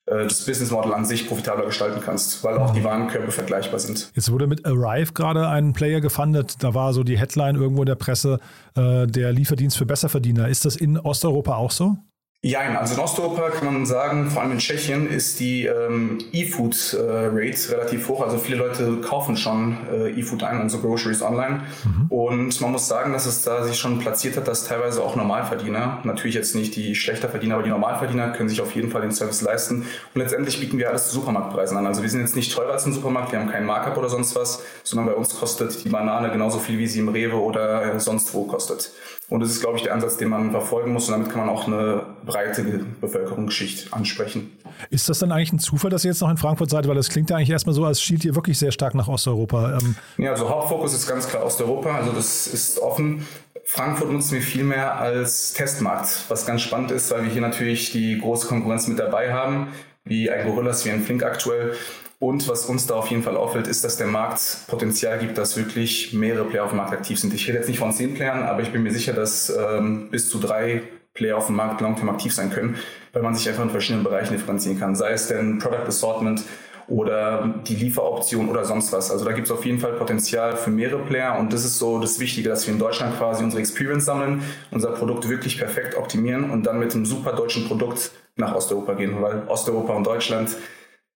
das 0.10 0.46
Business 0.46 0.72
Model 0.72 0.94
an 0.94 1.06
sich 1.06 1.28
profitabler 1.28 1.66
gestalten 1.66 2.02
kannst, 2.04 2.44
weil 2.44 2.58
auch 2.58 2.74
die 2.74 2.84
Warenkörbe 2.84 3.32
vergleichbar 3.32 3.80
sind. 3.80 4.12
Jetzt 4.16 4.32
wurde 4.32 4.48
mit 4.48 4.66
Arrive 4.66 5.14
gerade 5.14 5.48
ein 5.48 5.74
Player 5.74 6.02
gefundet. 6.02 6.56
Da 6.60 6.74
war 6.74 6.94
so 6.94 7.04
die 7.04 7.18
Headline 7.18 7.56
irgendwo 7.56 7.84
in 7.84 7.88
der 7.88 7.96
Presse, 7.96 8.40
äh, 8.76 9.06
der 9.06 9.32
Lieferdienst 9.32 9.78
für 9.78 9.86
Besserverdiener. 9.86 10.48
Ist 10.48 10.66
das 10.66 10.76
in 10.76 10.98
Osteuropa 10.98 11.56
auch 11.56 11.72
so? 11.72 11.98
Ja, 12.42 12.62
also 12.80 12.94
in 12.94 13.02
Osteuropa 13.02 13.50
kann 13.50 13.66
man 13.66 13.86
sagen, 13.86 14.30
vor 14.30 14.42
allem 14.42 14.54
in 14.54 14.60
Tschechien 14.60 15.10
ist 15.10 15.42
die 15.42 15.66
ähm, 15.66 16.20
E-Food-Rate 16.32 17.36
äh, 17.36 17.76
relativ 17.76 18.08
hoch. 18.08 18.22
Also 18.22 18.38
viele 18.38 18.60
Leute 18.60 19.02
kaufen 19.02 19.36
schon 19.36 19.76
äh, 19.92 20.12
E-Food 20.12 20.44
ein, 20.44 20.62
also 20.62 20.80
Groceries 20.80 21.22
online. 21.22 21.64
Mhm. 21.84 22.06
Und 22.08 22.62
man 22.62 22.72
muss 22.72 22.88
sagen, 22.88 23.12
dass 23.12 23.26
es 23.26 23.42
da 23.42 23.66
sich 23.66 23.78
schon 23.78 24.00
platziert 24.00 24.38
hat, 24.38 24.48
dass 24.48 24.66
teilweise 24.66 25.04
auch 25.04 25.18
Normalverdiener, 25.18 26.00
natürlich 26.06 26.36
jetzt 26.36 26.56
nicht 26.56 26.78
die 26.78 26.96
schlechter 26.96 27.28
Verdiener, 27.28 27.56
aber 27.56 27.64
die 27.64 27.72
Normalverdiener 27.72 28.30
können 28.30 28.48
sich 28.48 28.62
auf 28.62 28.74
jeden 28.74 28.90
Fall 28.90 29.02
den 29.02 29.12
Service 29.12 29.42
leisten. 29.42 29.82
Und 30.14 30.22
letztendlich 30.22 30.62
bieten 30.62 30.78
wir 30.78 30.88
alles 30.88 31.10
zu 31.10 31.16
Supermarktpreisen 31.16 31.76
an. 31.76 31.88
Also 31.88 32.04
wir 32.04 32.10
sind 32.10 32.22
jetzt 32.22 32.38
nicht 32.38 32.56
teurer 32.56 32.72
als 32.72 32.86
ein 32.86 32.94
Supermarkt, 32.94 33.34
wir 33.34 33.40
haben 33.42 33.52
keinen 33.52 33.66
Markup 33.66 33.98
oder 33.98 34.08
sonst 34.08 34.38
was, 34.38 34.64
sondern 34.86 35.08
bei 35.08 35.14
uns 35.14 35.38
kostet 35.38 35.84
die 35.84 35.90
Banane 35.90 36.32
genauso 36.32 36.60
viel, 36.60 36.78
wie 36.78 36.88
sie 36.88 37.00
im 37.00 37.10
Rewe 37.10 37.36
oder 37.36 37.96
äh, 37.96 38.00
sonst 38.00 38.34
wo 38.34 38.46
kostet. 38.46 38.94
Und 39.30 39.42
das 39.42 39.52
ist, 39.52 39.62
glaube 39.62 39.78
ich, 39.78 39.84
der 39.84 39.94
Ansatz, 39.94 40.18
den 40.18 40.30
man 40.30 40.50
verfolgen 40.52 40.92
muss. 40.92 41.08
Und 41.08 41.14
damit 41.14 41.30
kann 41.30 41.46
man 41.46 41.50
auch 41.50 41.68
eine 41.68 42.04
breite 42.26 42.64
Bevölkerungsschicht 43.00 43.94
ansprechen. 43.94 44.52
Ist 44.90 45.08
das 45.08 45.20
dann 45.20 45.32
eigentlich 45.32 45.54
ein 45.54 45.60
Zufall, 45.60 45.92
dass 45.92 46.04
ihr 46.04 46.12
jetzt 46.12 46.22
noch 46.22 46.32
in 46.32 46.38
Frankfurt 46.38 46.72
seid? 46.72 46.88
Weil 46.88 46.96
das 46.96 47.10
klingt 47.10 47.30
ja 47.30 47.36
eigentlich 47.36 47.52
erstmal 47.52 47.76
so, 47.76 47.86
als 47.86 48.02
schielt 48.02 48.26
ihr 48.26 48.36
wirklich 48.36 48.58
sehr 48.58 48.72
stark 48.72 48.96
nach 48.96 49.08
Osteuropa. 49.08 49.78
Ähm 49.78 49.96
ja, 50.18 50.32
also 50.32 50.50
Hauptfokus 50.50 50.94
ist 50.94 51.08
ganz 51.08 51.28
klar 51.28 51.46
Osteuropa. 51.46 51.96
Also 51.96 52.12
das 52.12 52.48
ist 52.48 52.80
offen. 52.80 53.28
Frankfurt 53.66 54.12
nutzen 54.12 54.34
wir 54.34 54.42
viel 54.42 54.64
mehr 54.64 54.98
als 54.98 55.54
Testmarkt, 55.54 56.26
was 56.28 56.48
ganz 56.48 56.64
spannend 56.64 56.90
ist, 56.90 57.12
weil 57.12 57.24
wir 57.24 57.30
hier 57.30 57.42
natürlich 57.42 57.92
die 57.92 58.18
große 58.20 58.48
Konkurrenz 58.48 58.88
mit 58.88 58.98
dabei 58.98 59.32
haben, 59.32 59.68
wie 60.06 60.32
ein 60.32 60.48
Gorillas, 60.48 60.86
wie 60.86 60.90
ein 60.90 61.04
Flink 61.04 61.22
aktuell. 61.22 61.76
Und 62.20 62.50
was 62.50 62.66
uns 62.66 62.86
da 62.86 62.96
auf 62.96 63.08
jeden 63.08 63.24
Fall 63.24 63.38
auffällt, 63.38 63.68
ist, 63.68 63.86
dass 63.86 63.96
der 63.96 64.08
Markt 64.08 64.68
Potenzial 64.68 65.20
gibt, 65.20 65.38
dass 65.38 65.56
wirklich 65.56 66.14
mehrere 66.14 66.44
Player 66.44 66.66
auf 66.66 66.72
dem 66.72 66.78
Markt 66.78 66.92
aktiv 66.92 67.18
sind. 67.18 67.34
Ich 67.34 67.48
rede 67.48 67.60
jetzt 67.60 67.70
nicht 67.70 67.80
von 67.80 67.94
zehn 67.94 68.14
Playern, 68.14 68.44
aber 68.44 68.62
ich 68.62 68.74
bin 68.74 68.84
mir 68.84 68.92
sicher, 68.92 69.14
dass 69.14 69.50
ähm, 69.50 70.10
bis 70.12 70.30
zu 70.30 70.38
drei 70.38 70.84
Player 71.14 71.38
auf 71.38 71.48
dem 71.48 71.56
Markt 71.56 71.80
long-term 71.80 72.10
aktiv 72.10 72.34
sein 72.34 72.52
können, 72.52 72.76
weil 73.14 73.24
man 73.24 73.36
sich 73.36 73.48
einfach 73.48 73.64
in 73.64 73.70
verschiedenen 73.70 74.04
Bereichen 74.04 74.34
differenzieren 74.34 74.78
kann. 74.78 74.96
Sei 74.96 75.12
es 75.12 75.28
denn 75.28 75.60
Product 75.60 75.88
Assortment 75.88 76.44
oder 76.90 77.62
die 77.66 77.76
Lieferoption 77.76 78.50
oder 78.50 78.66
sonst 78.66 78.92
was. 78.92 79.12
Also 79.12 79.24
da 79.24 79.32
gibt 79.32 79.48
es 79.48 79.52
auf 79.52 79.64
jeden 79.64 79.80
Fall 79.80 79.94
Potenzial 79.94 80.58
für 80.58 80.72
mehrere 80.72 81.04
Player 81.04 81.38
und 81.40 81.54
das 81.54 81.64
ist 81.64 81.78
so 81.78 82.00
das 82.00 82.20
Wichtige, 82.20 82.50
dass 82.50 82.68
wir 82.68 82.74
in 82.74 82.80
Deutschland 82.80 83.18
quasi 83.18 83.44
unsere 83.46 83.62
Experience 83.62 84.06
sammeln, 84.06 84.42
unser 84.72 84.92
Produkt 84.92 85.30
wirklich 85.30 85.58
perfekt 85.58 85.96
optimieren 85.96 86.50
und 86.50 86.64
dann 86.64 86.80
mit 86.80 86.94
einem 86.94 87.06
super 87.06 87.32
deutschen 87.32 87.68
Produkt 87.68 88.12
nach 88.36 88.56
Osteuropa 88.56 88.94
gehen, 88.94 89.22
weil 89.22 89.44
Osteuropa 89.48 89.94
und 89.94 90.06
Deutschland 90.06 90.50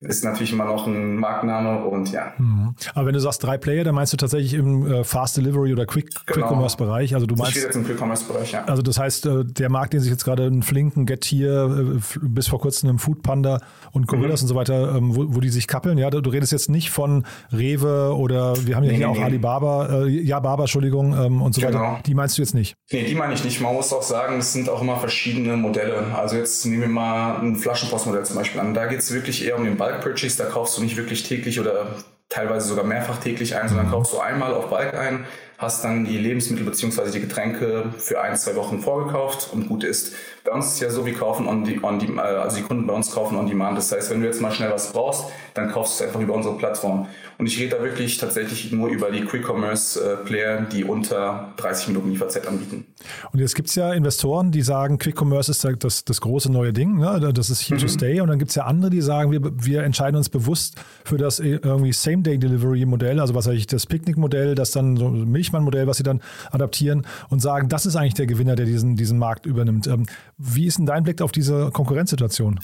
ist 0.04 0.24
natürlich 0.24 0.54
immer 0.54 0.66
noch 0.66 0.88
ein 0.88 1.16
Markenname 1.16 1.84
und 1.86 2.12
ja. 2.12 2.34
Mhm. 2.38 2.76
Aber 2.94 3.08
wenn 3.08 3.14
du 3.14 3.20
sagst 3.20 3.44
drei 3.44 3.58
Player, 3.58 3.84
dann 3.84 3.96
meinst 3.96 4.14
du 4.14 4.18
tatsächlich 4.18 4.54
im 4.54 4.92
äh, 4.92 5.04
Fast 5.04 5.38
Delivery 5.38 5.74
oder 5.74 5.86
Quick, 5.86 6.10
genau. 6.26 6.48
Quick 6.48 6.58
Commerce 6.58 6.78
Bereich. 6.78 7.16
Also 7.16 7.26
du 7.26 7.36
meinst. 7.36 7.56
Ich 7.56 7.64
jetzt 7.64 7.76
im 7.76 7.86
Quick 7.86 8.00
Commerce 8.00 8.26
Bereich, 8.26 8.52
ja. 8.52 8.66
Also 8.66 8.82
das 8.82 9.00
heißt, 9.00 9.26
äh, 9.26 9.46
der 9.46 9.70
Markt, 9.70 9.94
den 9.94 10.02
sich 10.02 10.12
jetzt 10.12 10.24
gerade 10.24 10.46
ein 10.46 10.62
Flinken, 10.62 11.06
Get 11.06 11.26
Here, 11.26 11.98
äh, 11.98 12.20
bis 12.22 12.48
vor 12.48 12.60
kurzem 12.60 12.90
im 12.90 13.00
Food 13.00 13.24
Panda 13.24 13.60
und 13.92 14.08
Gorillas 14.08 14.42
mhm. 14.42 14.46
und 14.46 14.50
so 14.50 14.56
weiter, 14.56 14.96
ähm, 14.96 15.16
wo, 15.16 15.36
wo, 15.36 15.40
die 15.40 15.50
sich 15.50 15.68
kappeln, 15.68 15.98
ja, 15.98 16.10
du 16.10 16.30
redest 16.30 16.52
jetzt 16.52 16.70
nicht 16.70 16.90
von 16.90 17.26
Rewe 17.52 18.16
oder 18.16 18.56
wir 18.66 18.76
haben 18.76 18.84
ja 18.84 18.92
nee, 18.92 18.98
hier 18.98 19.08
nee, 19.08 19.14
auch 19.14 19.18
nee. 19.18 19.24
Alibaba, 19.24 20.06
ja, 20.06 20.40
Baba, 20.40 20.64
Entschuldigung, 20.64 21.14
ähm, 21.14 21.42
und 21.42 21.56
so 21.56 21.62
genau. 21.62 21.80
weiter. 21.80 22.00
Die 22.06 22.14
meinst 22.14 22.38
du 22.38 22.42
jetzt 22.42 22.54
nicht? 22.54 22.76
Nee, 22.92 23.04
die 23.04 23.16
meine 23.16 23.34
ich 23.34 23.44
nicht. 23.44 23.62
Man 23.62 23.74
muss 23.74 23.92
auch 23.94 24.04
sagen, 24.04 24.40
es 24.40 24.54
sind 24.54 24.70
auch 24.70 24.82
immer 24.82 24.98
verschiedene 24.98 25.58
Modelle. 25.58 26.16
Also 26.16 26.36
jetzt 26.36 26.66
nehmen 26.66 26.82
wir 26.82 26.88
mal 26.90 27.40
ein 27.40 27.56
Flaschenpostmodell 27.56 28.26
zum 28.26 28.38
Beispiel 28.38 28.62
an. 28.62 28.74
Da 28.74 28.86
geht 28.88 29.00
es 29.00 29.14
wirklich 29.14 29.46
eher 29.46 29.58
um 29.58 29.64
den 29.64 29.78
Bulk 29.94 30.02
Purchase, 30.02 30.38
da 30.38 30.46
kaufst 30.50 30.64
kaufst 30.74 30.78
du 30.78 30.82
nicht 30.82 30.98
wirklich 30.98 31.24
täglich 31.24 31.60
oder 31.60 31.88
teilweise 32.30 32.68
sogar 32.68 32.84
mehrfach 32.84 33.18
täglich 33.18 33.56
ein, 33.56 33.68
sondern 33.68 33.90
kaufst 33.92 34.14
du 34.14 34.20
einmal 34.20 34.54
auf 34.54 34.70
Balk 34.70 34.94
ein, 34.96 35.26
hast 35.58 35.84
dann 35.84 36.06
die 36.06 36.18
Lebensmittel 36.18 36.66
bzw. 36.66 37.12
die 37.12 37.20
Getränke 37.20 37.94
für 37.98 38.22
ein, 38.22 38.36
zwei 38.36 38.56
Wochen 38.56 38.80
vorgekauft 38.80 39.50
und 39.52 39.68
gut 39.68 39.84
ist. 39.84 40.16
Bei 40.44 40.52
uns 40.52 40.68
ist 40.68 40.74
es 40.74 40.80
ja 40.82 40.90
so, 40.90 41.06
wir 41.06 41.14
kaufen 41.14 41.48
on, 41.48 41.64
die, 41.64 41.82
on 41.82 42.00
die, 42.00 42.08
äh, 42.08 42.20
also 42.20 42.58
die 42.58 42.64
Kunden 42.64 42.86
bei 42.86 42.94
uns 42.94 43.12
kaufen 43.12 43.38
on 43.38 43.48
demand. 43.48 43.78
Das 43.78 43.92
heißt, 43.92 44.12
wenn 44.12 44.20
du 44.20 44.28
jetzt 44.28 44.42
mal 44.42 44.52
schnell 44.52 44.72
was 44.72 44.92
brauchst, 44.92 45.26
dann 45.54 45.72
kaufst 45.72 46.00
du 46.00 46.04
es 46.04 46.08
einfach 46.10 46.20
über 46.20 46.34
unsere 46.34 46.58
Plattform. 46.58 47.08
Und 47.38 47.48
ich 47.48 47.60
rede 47.60 47.78
da 47.78 47.84
wirklich 47.84 48.18
tatsächlich 48.18 48.72
nur 48.72 48.90
über 48.90 49.10
die 49.10 49.22
Quick 49.22 49.48
Commerce 49.48 50.00
äh, 50.00 50.18
Player, 50.18 50.62
die 50.62 50.84
unter 50.84 51.54
30 51.58 51.90
Minuten 51.90 52.12
Lieferzeit 52.12 52.48
anbieten. 52.48 52.86
Und 53.32 53.40
jetzt 53.40 53.56
gibt 53.56 53.70
es 53.70 53.76
ja 53.76 53.94
Investoren, 53.94 54.52
die 54.52 54.62
sagen, 54.62 54.98
Quick 54.98 55.20
Commerce 55.20 55.50
ist 55.50 55.66
das, 55.80 56.06
das 56.06 56.22
große 56.22 56.52
neue 56.52 56.74
Ding, 56.74 57.00
ne? 57.00 57.32
das 57.34 57.50
ist 57.50 57.62
here 57.62 57.76
mhm. 57.76 57.82
to 57.82 57.88
stay. 57.88 58.20
Und 58.20 58.28
dann 58.28 58.40
gibt 58.40 58.50
es 58.50 58.56
ja 58.56 58.66
andere, 58.66 58.92
die 58.92 59.02
sagen, 59.02 59.32
wir, 59.32 59.42
wir 59.44 59.84
entscheiden 59.84 60.18
uns 60.18 60.30
bewusst 60.30 60.76
für 61.06 61.18
das 61.18 61.40
äh, 61.40 61.60
irgendwie 61.64 61.94
Same-Day-Delivery-Modell, 61.94 63.20
also 63.20 63.34
was 63.34 63.48
ich 63.48 63.68
das 63.68 63.86
Picknick-Modell, 63.86 64.56
das 64.56 64.72
dann 64.72 64.98
so 64.98 65.10
Milchmann-Modell, 65.10 65.88
was 65.88 65.98
sie 65.98 66.04
dann 66.04 66.22
adaptieren 66.52 67.08
und 67.30 67.40
sagen, 67.40 67.70
das 67.70 67.86
ist 67.86 67.96
eigentlich 67.96 68.14
der 68.14 68.28
Gewinner, 68.28 68.56
der 68.56 68.66
diesen, 68.66 68.96
diesen 68.96 69.18
Markt 69.18 69.46
übernimmt. 69.46 69.88
Wie 70.38 70.68
ist 70.68 70.78
denn 70.78 70.86
dein 70.86 71.04
Blick 71.04 71.22
auf 71.22 71.32
diese 71.32 71.70
Konkurrenzsituation? 71.72 72.60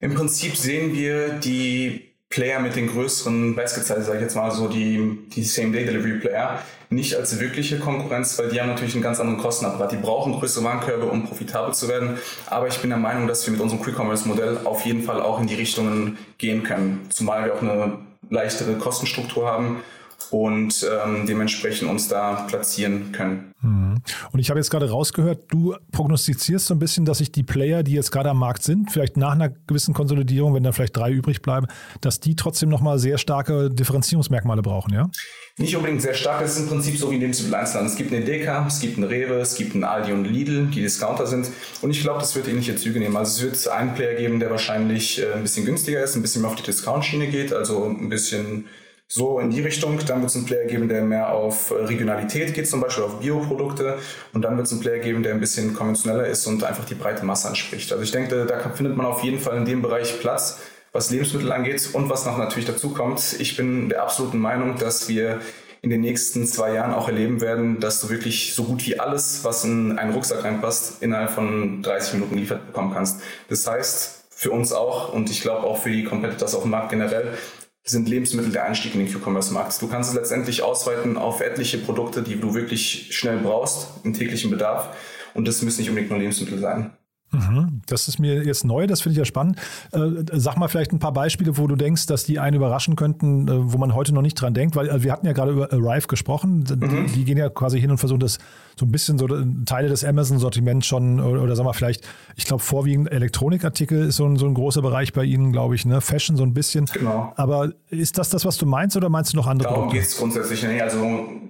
Im 0.00 0.14
Prinzip 0.14 0.56
sehen 0.56 0.94
wir 0.94 1.30
die 1.34 2.10
Player 2.30 2.60
mit 2.60 2.76
den 2.76 2.86
größeren 2.86 3.56
Basket 3.56 3.84
Size, 3.84 4.02
sage 4.02 4.18
ich 4.18 4.22
jetzt 4.22 4.36
mal 4.36 4.50
so, 4.52 4.68
die, 4.68 5.18
die 5.34 5.42
Same-Day-Delivery-Player, 5.42 6.62
nicht 6.88 7.16
als 7.16 7.38
wirkliche 7.40 7.78
Konkurrenz, 7.78 8.38
weil 8.38 8.50
die 8.50 8.60
haben 8.60 8.68
natürlich 8.68 8.94
einen 8.94 9.02
ganz 9.02 9.18
anderen 9.18 9.40
Kostenapparat. 9.40 9.92
Die 9.92 9.96
brauchen 9.96 10.32
größere 10.34 10.64
Warenkörbe, 10.64 11.06
um 11.06 11.26
profitabel 11.26 11.74
zu 11.74 11.88
werden. 11.88 12.18
Aber 12.46 12.68
ich 12.68 12.78
bin 12.78 12.90
der 12.90 12.98
Meinung, 12.98 13.26
dass 13.26 13.44
wir 13.46 13.52
mit 13.52 13.60
unserem 13.60 13.82
Quick-Commerce-Modell 13.82 14.58
auf 14.64 14.86
jeden 14.86 15.02
Fall 15.02 15.20
auch 15.20 15.40
in 15.40 15.48
die 15.48 15.54
Richtungen 15.54 16.18
gehen 16.38 16.62
können. 16.62 17.06
Zumal 17.10 17.44
wir 17.44 17.54
auch 17.54 17.62
eine 17.62 17.98
leichtere 18.30 18.74
Kostenstruktur 18.74 19.48
haben 19.48 19.82
und 20.30 20.86
ähm, 21.04 21.26
dementsprechend 21.26 21.88
uns 21.88 22.08
da 22.08 22.46
platzieren 22.46 23.12
können. 23.12 23.52
Mhm. 23.62 24.02
Und 24.32 24.38
ich 24.38 24.50
habe 24.50 24.60
jetzt 24.60 24.70
gerade 24.70 24.90
rausgehört, 24.90 25.44
du 25.48 25.74
prognostizierst 25.92 26.66
so 26.66 26.74
ein 26.74 26.78
bisschen, 26.78 27.04
dass 27.04 27.18
sich 27.18 27.32
die 27.32 27.42
Player, 27.42 27.82
die 27.82 27.92
jetzt 27.92 28.12
gerade 28.12 28.30
am 28.30 28.38
Markt 28.38 28.62
sind, 28.62 28.90
vielleicht 28.90 29.16
nach 29.16 29.32
einer 29.32 29.48
gewissen 29.48 29.92
Konsolidierung, 29.94 30.54
wenn 30.54 30.62
da 30.62 30.72
vielleicht 30.72 30.96
drei 30.96 31.10
übrig 31.10 31.42
bleiben, 31.42 31.66
dass 32.00 32.20
die 32.20 32.36
trotzdem 32.36 32.68
nochmal 32.68 32.98
sehr 32.98 33.18
starke 33.18 33.70
Differenzierungsmerkmale 33.70 34.62
brauchen, 34.62 34.94
ja? 34.94 35.10
Nicht 35.58 35.76
unbedingt 35.76 36.00
sehr 36.00 36.14
stark, 36.14 36.40
das 36.40 36.56
ist 36.56 36.62
im 36.62 36.68
Prinzip 36.68 36.96
so 36.96 37.10
wie 37.10 37.16
in 37.16 37.20
Lebensmitteleinzelhandel. 37.20 37.92
Es 37.92 37.98
gibt 37.98 38.12
eine 38.12 38.24
Deka, 38.24 38.66
es 38.66 38.80
gibt 38.80 38.96
einen 38.96 39.06
Rewe, 39.06 39.34
es 39.34 39.56
gibt 39.56 39.74
einen 39.74 39.84
Aldi 39.84 40.12
und 40.12 40.24
Lidl, 40.24 40.66
die 40.66 40.80
Discounter 40.80 41.26
sind. 41.26 41.48
Und 41.82 41.90
ich 41.90 42.00
glaube, 42.00 42.20
das 42.20 42.34
wird 42.34 42.48
ähnliche 42.48 42.76
Züge 42.76 42.98
nehmen. 42.98 43.16
Also 43.16 43.46
es 43.46 43.66
wird 43.66 43.68
einen 43.68 43.94
Player 43.94 44.14
geben, 44.14 44.40
der 44.40 44.50
wahrscheinlich 44.50 45.20
äh, 45.20 45.34
ein 45.34 45.42
bisschen 45.42 45.66
günstiger 45.66 46.02
ist, 46.02 46.16
ein 46.16 46.22
bisschen 46.22 46.42
mehr 46.42 46.50
auf 46.50 46.56
die 46.56 46.62
Discount-Schiene 46.62 47.26
geht, 47.26 47.52
also 47.52 47.84
ein 47.84 48.08
bisschen 48.08 48.66
so 49.12 49.40
in 49.40 49.50
die 49.50 49.60
Richtung. 49.60 49.98
Dann 50.06 50.20
wird 50.20 50.30
es 50.30 50.36
einen 50.36 50.46
Player 50.46 50.66
geben, 50.66 50.88
der 50.88 51.02
mehr 51.02 51.30
auf 51.30 51.72
Regionalität 51.72 52.54
geht, 52.54 52.68
zum 52.68 52.80
Beispiel 52.80 53.04
auf 53.04 53.18
Bioprodukte. 53.18 53.98
Und 54.32 54.42
dann 54.42 54.56
wird 54.56 54.66
es 54.66 54.72
einen 54.72 54.80
Player 54.80 55.00
geben, 55.00 55.22
der 55.22 55.34
ein 55.34 55.40
bisschen 55.40 55.74
konventioneller 55.74 56.26
ist 56.26 56.46
und 56.46 56.62
einfach 56.62 56.84
die 56.84 56.94
breite 56.94 57.26
Masse 57.26 57.48
anspricht. 57.48 57.90
Also 57.92 58.04
ich 58.04 58.12
denke, 58.12 58.46
da 58.46 58.70
findet 58.70 58.96
man 58.96 59.06
auf 59.06 59.22
jeden 59.24 59.40
Fall 59.40 59.56
in 59.56 59.64
dem 59.64 59.82
Bereich 59.82 60.20
Platz, 60.20 60.60
was 60.92 61.10
Lebensmittel 61.10 61.50
angeht 61.50 61.90
und 61.92 62.08
was 62.08 62.24
noch 62.24 62.38
natürlich 62.38 62.66
dazu 62.66 62.90
kommt. 62.90 63.36
Ich 63.40 63.56
bin 63.56 63.88
der 63.88 64.04
absoluten 64.04 64.38
Meinung, 64.38 64.78
dass 64.78 65.08
wir 65.08 65.40
in 65.82 65.90
den 65.90 66.02
nächsten 66.02 66.46
zwei 66.46 66.74
Jahren 66.74 66.94
auch 66.94 67.08
erleben 67.08 67.40
werden, 67.40 67.80
dass 67.80 68.00
du 68.00 68.10
wirklich 68.10 68.54
so 68.54 68.64
gut 68.64 68.86
wie 68.86 69.00
alles, 69.00 69.42
was 69.42 69.64
in 69.64 69.98
einen 69.98 70.12
Rucksack 70.12 70.44
reinpasst, 70.44 71.02
innerhalb 71.02 71.30
von 71.30 71.82
30 71.82 72.14
Minuten 72.14 72.34
geliefert 72.34 72.66
bekommen 72.66 72.92
kannst. 72.92 73.22
Das 73.48 73.66
heißt, 73.66 74.24
für 74.30 74.52
uns 74.52 74.72
auch 74.72 75.12
und 75.12 75.30
ich 75.30 75.40
glaube 75.40 75.66
auch 75.66 75.78
für 75.78 75.90
die 75.90 76.04
Competitors 76.04 76.54
auf 76.54 76.62
dem 76.62 76.70
Markt 76.70 76.90
generell, 76.90 77.36
sind 77.82 78.08
Lebensmittel 78.08 78.52
der 78.52 78.64
Einstieg 78.64 78.94
in 78.94 79.00
den 79.00 79.12
Q-Commerce-Markt. 79.12 79.80
Du 79.80 79.88
kannst 79.88 80.10
es 80.10 80.16
letztendlich 80.16 80.62
ausweiten 80.62 81.16
auf 81.16 81.40
etliche 81.40 81.78
Produkte, 81.78 82.22
die 82.22 82.38
du 82.38 82.54
wirklich 82.54 83.16
schnell 83.16 83.38
brauchst, 83.38 83.88
im 84.04 84.14
täglichen 84.14 84.50
Bedarf. 84.50 84.96
Und 85.34 85.48
das 85.48 85.62
müssen 85.62 85.80
nicht 85.80 85.88
unbedingt 85.88 86.10
nur 86.10 86.18
Lebensmittel 86.18 86.58
sein. 86.58 86.92
Mhm. 87.32 87.80
Das 87.86 88.08
ist 88.08 88.18
mir 88.18 88.44
jetzt 88.44 88.64
neu, 88.64 88.86
das 88.86 89.00
finde 89.00 89.12
ich 89.12 89.18
ja 89.18 89.24
spannend. 89.24 89.56
Äh, 89.92 90.00
sag 90.32 90.56
mal 90.56 90.68
vielleicht 90.68 90.92
ein 90.92 90.98
paar 90.98 91.12
Beispiele, 91.12 91.56
wo 91.56 91.66
du 91.66 91.76
denkst, 91.76 92.06
dass 92.06 92.24
die 92.24 92.38
einen 92.38 92.56
überraschen 92.56 92.96
könnten, 92.96 93.46
äh, 93.46 93.72
wo 93.72 93.78
man 93.78 93.94
heute 93.94 94.12
noch 94.12 94.22
nicht 94.22 94.34
dran 94.34 94.54
denkt, 94.54 94.74
weil 94.74 94.90
also 94.90 95.04
wir 95.04 95.12
hatten 95.12 95.26
ja 95.26 95.32
gerade 95.32 95.52
über 95.52 95.72
Arrive 95.72 96.08
gesprochen. 96.08 96.64
Mhm. 96.68 97.06
Die, 97.06 97.12
die, 97.12 97.24
gehen 97.24 97.38
ja 97.38 97.48
quasi 97.48 97.80
hin 97.80 97.90
und 97.90 97.98
versuchen 97.98 98.20
das 98.20 98.38
so 98.78 98.84
ein 98.84 98.90
bisschen 98.90 99.18
so 99.18 99.26
äh, 99.28 99.44
Teile 99.64 99.88
des 99.88 100.04
Amazon-Sortiments 100.04 100.86
schon 100.86 101.20
oder, 101.20 101.42
oder 101.42 101.54
sag 101.54 101.64
mal 101.64 101.72
vielleicht, 101.72 102.06
ich 102.36 102.46
glaube 102.46 102.62
vorwiegend 102.62 103.12
Elektronikartikel 103.12 104.06
ist 104.08 104.16
so 104.16 104.26
ein, 104.26 104.36
so 104.36 104.46
ein 104.46 104.54
großer 104.54 104.82
Bereich 104.82 105.12
bei 105.12 105.24
Ihnen, 105.24 105.52
glaube 105.52 105.74
ich, 105.74 105.84
ne? 105.86 106.00
Fashion 106.00 106.36
so 106.36 106.42
ein 106.42 106.54
bisschen. 106.54 106.86
Genau. 106.86 107.32
Aber 107.36 107.72
ist 107.90 108.18
das 108.18 108.30
das, 108.30 108.44
was 108.44 108.56
du 108.56 108.66
meinst 108.66 108.96
oder 108.96 109.08
meinst 109.08 109.32
du 109.32 109.36
noch 109.36 109.46
andere 109.46 109.68
Darum 109.68 109.90
geht 109.90 110.02
es 110.02 110.16
grundsätzlich. 110.16 110.62
Nee, 110.62 110.80
also 110.80 110.98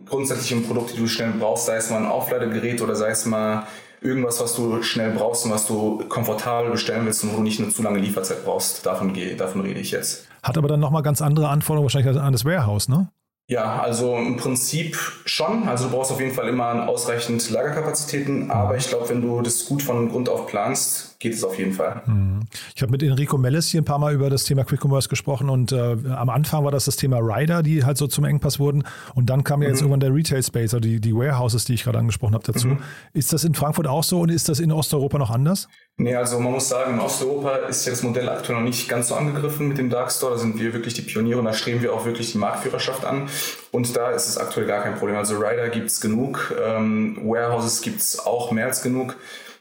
grundsätzlich 0.07 0.53
um 0.53 0.65
Produkte, 0.65 0.95
die 0.95 1.01
du 1.01 1.07
schnell 1.07 1.33
brauchst, 1.39 1.67
sei 1.67 1.77
es 1.77 1.91
mal 1.91 1.99
ein 1.99 2.07
Aufladegerät 2.07 2.83
oder 2.83 2.97
sei 2.97 3.11
es 3.11 3.25
mal 3.25 3.65
irgendwas, 4.01 4.41
was 4.41 4.55
du 4.55 4.83
schnell 4.83 5.13
brauchst 5.13 5.45
und 5.45 5.51
was 5.51 5.67
du 5.67 6.05
komfortabel 6.09 6.71
bestellen 6.71 7.07
willst 7.07 7.23
und 7.25 7.33
wo 7.33 7.37
du 7.37 7.43
nicht 7.43 7.61
eine 7.61 7.71
zu 7.71 7.83
lange 7.83 7.99
Lieferzeit 7.99 8.45
brauchst. 8.45 8.85
Davon, 8.87 9.13
gehe, 9.13 9.37
davon 9.37 9.61
rede 9.61 9.81
ich 9.81 9.91
jetzt. 9.91 10.27
Hat 10.43 10.57
aber 10.57 10.69
dann 10.69 10.81
nochmal 10.81 11.03
ganz 11.03 11.21
andere 11.21 11.49
Anforderungen 11.49 11.85
wahrscheinlich 11.85 12.21
an 12.21 12.33
das 12.33 12.45
Warehouse, 12.45 12.89
ne? 12.89 13.09
Ja, 13.49 13.81
also 13.81 14.17
im 14.17 14.37
Prinzip 14.37 14.97
schon. 15.25 15.69
Also 15.69 15.87
du 15.87 15.97
brauchst 15.97 16.13
auf 16.13 16.21
jeden 16.21 16.33
Fall 16.33 16.49
immer 16.49 16.89
ausreichend 16.89 17.51
Lagerkapazitäten, 17.51 18.51
aber 18.51 18.77
ich 18.77 18.89
glaube, 18.89 19.09
wenn 19.09 19.21
du 19.21 19.43
das 19.43 19.65
gut 19.65 19.83
von 19.83 20.09
Grund 20.09 20.29
auf 20.29 20.47
planst, 20.47 21.10
geht 21.21 21.35
es 21.35 21.45
auf 21.45 21.57
jeden 21.59 21.73
Fall. 21.73 22.03
Mhm. 22.07 22.41
Ich 22.75 22.83
habe 22.83 22.91
mit 22.91 23.03
Enrico 23.03 23.39
Mellis 23.39 23.69
hier 23.69 23.83
ein 23.83 23.85
paar 23.85 23.99
Mal 23.99 24.15
über 24.15 24.31
das 24.31 24.45
Thema 24.45 24.65
Quick 24.65 24.83
Commerce 24.85 25.09
gesprochen 25.09 25.51
und 25.51 25.71
äh, 25.71 25.97
am 26.17 26.31
Anfang 26.31 26.65
war 26.65 26.73
das 26.73 26.87
das 26.87 26.97
Thema 26.97 27.19
Rider, 27.19 27.63
die 27.63 27.85
halt 27.85 27.99
so 27.99 28.07
zum 28.07 28.25
Engpass 28.25 28.59
wurden 28.59 28.85
und 29.15 29.31
dann 29.31 29.45
kam 29.45 29.63
ja 29.63 29.69
jetzt 29.69 29.83
mhm. 29.83 29.93
irgendwann 29.93 30.01
der 30.01 30.15
Retail 30.15 30.43
Space, 30.43 30.75
also 30.75 30.81
die, 30.81 31.01
die 31.01 31.15
Warehouses, 31.15 31.67
die 31.67 31.75
ich 31.75 31.85
gerade 31.85 31.99
angesprochen 31.99 32.35
habe 32.35 32.45
dazu. 32.51 32.69
Mhm. 32.69 32.79
Ist 33.13 33.33
das 33.33 33.45
in 33.45 33.55
Frankfurt 33.55 33.87
auch 33.87 34.03
so 34.03 34.21
und 34.21 34.31
ist 34.31 34.49
das 34.49 34.61
in 34.61 34.73
Osteuropa 34.73 35.19
noch 35.19 35.31
anders? 35.31 35.69
Nee, 35.99 36.15
also 36.15 36.41
man 36.41 36.53
muss 36.53 36.71
sagen, 36.71 36.95
in 36.95 37.01
Osteuropa 37.01 37.57
ist 37.69 37.85
ja 37.85 37.93
das 37.93 38.03
Modell 38.03 38.31
aktuell 38.31 38.59
noch 38.59 38.65
nicht 38.65 38.89
ganz 38.89 39.09
so 39.09 39.15
angegriffen 39.15 39.69
mit 39.69 39.77
dem 39.77 39.91
Dark 39.91 40.11
Store. 40.11 40.33
Da 40.33 40.39
sind 40.39 40.59
wir 40.59 40.73
wirklich 40.73 40.95
die 40.95 41.03
Pioniere 41.03 41.39
und 41.39 41.45
da 41.45 41.53
streben 41.53 41.83
wir 41.83 41.93
auch 41.93 42.07
wirklich 42.07 42.33
die 42.33 42.39
Marktführerschaft 42.39 43.05
an. 43.05 43.29
Und 43.71 43.95
da 43.95 44.11
ist 44.11 44.27
es 44.27 44.39
aktuell 44.39 44.67
gar 44.67 44.83
kein 44.83 44.95
Problem. 44.95 45.17
Also 45.17 45.37
Rider 45.37 45.69
gibt 45.69 45.91
es 45.91 46.01
genug, 46.01 46.55
ähm, 46.67 47.19
Warehouses 47.23 47.83
gibt 47.83 48.01
es 48.01 48.19
auch 48.19 48.51
mehr 48.51 48.67
als 48.67 48.83
genug. 48.83 49.17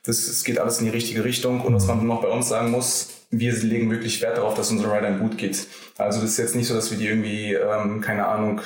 Das, 0.06 0.26
das 0.26 0.44
geht 0.44 0.60
alles 0.60 0.80
in 0.80 0.86
die 0.86 0.92
richtige 0.92 1.24
Richtung. 1.24 1.62
Und 1.62 1.76
was 1.76 1.88
man 1.88 2.06
noch 2.06 2.22
bei 2.22 2.30
uns 2.30 2.50
sagen 2.50 2.72
muss, 2.72 3.10
wir 3.32 3.54
legen 3.54 3.92
wirklich 3.92 4.22
Wert 4.22 4.38
darauf, 4.38 4.56
dass 4.56 4.72
unseren 4.72 4.92
Riders 4.92 5.20
gut 5.20 5.38
geht. 5.38 5.68
Also 5.98 6.22
das 6.22 6.32
ist 6.32 6.38
jetzt 6.38 6.56
nicht 6.56 6.68
so, 6.68 6.74
dass 6.74 6.92
wir 6.92 6.98
die 6.98 7.08
irgendwie, 7.08 7.54
ähm, 7.54 8.02
keine 8.02 8.28
Ahnung, 8.28 8.62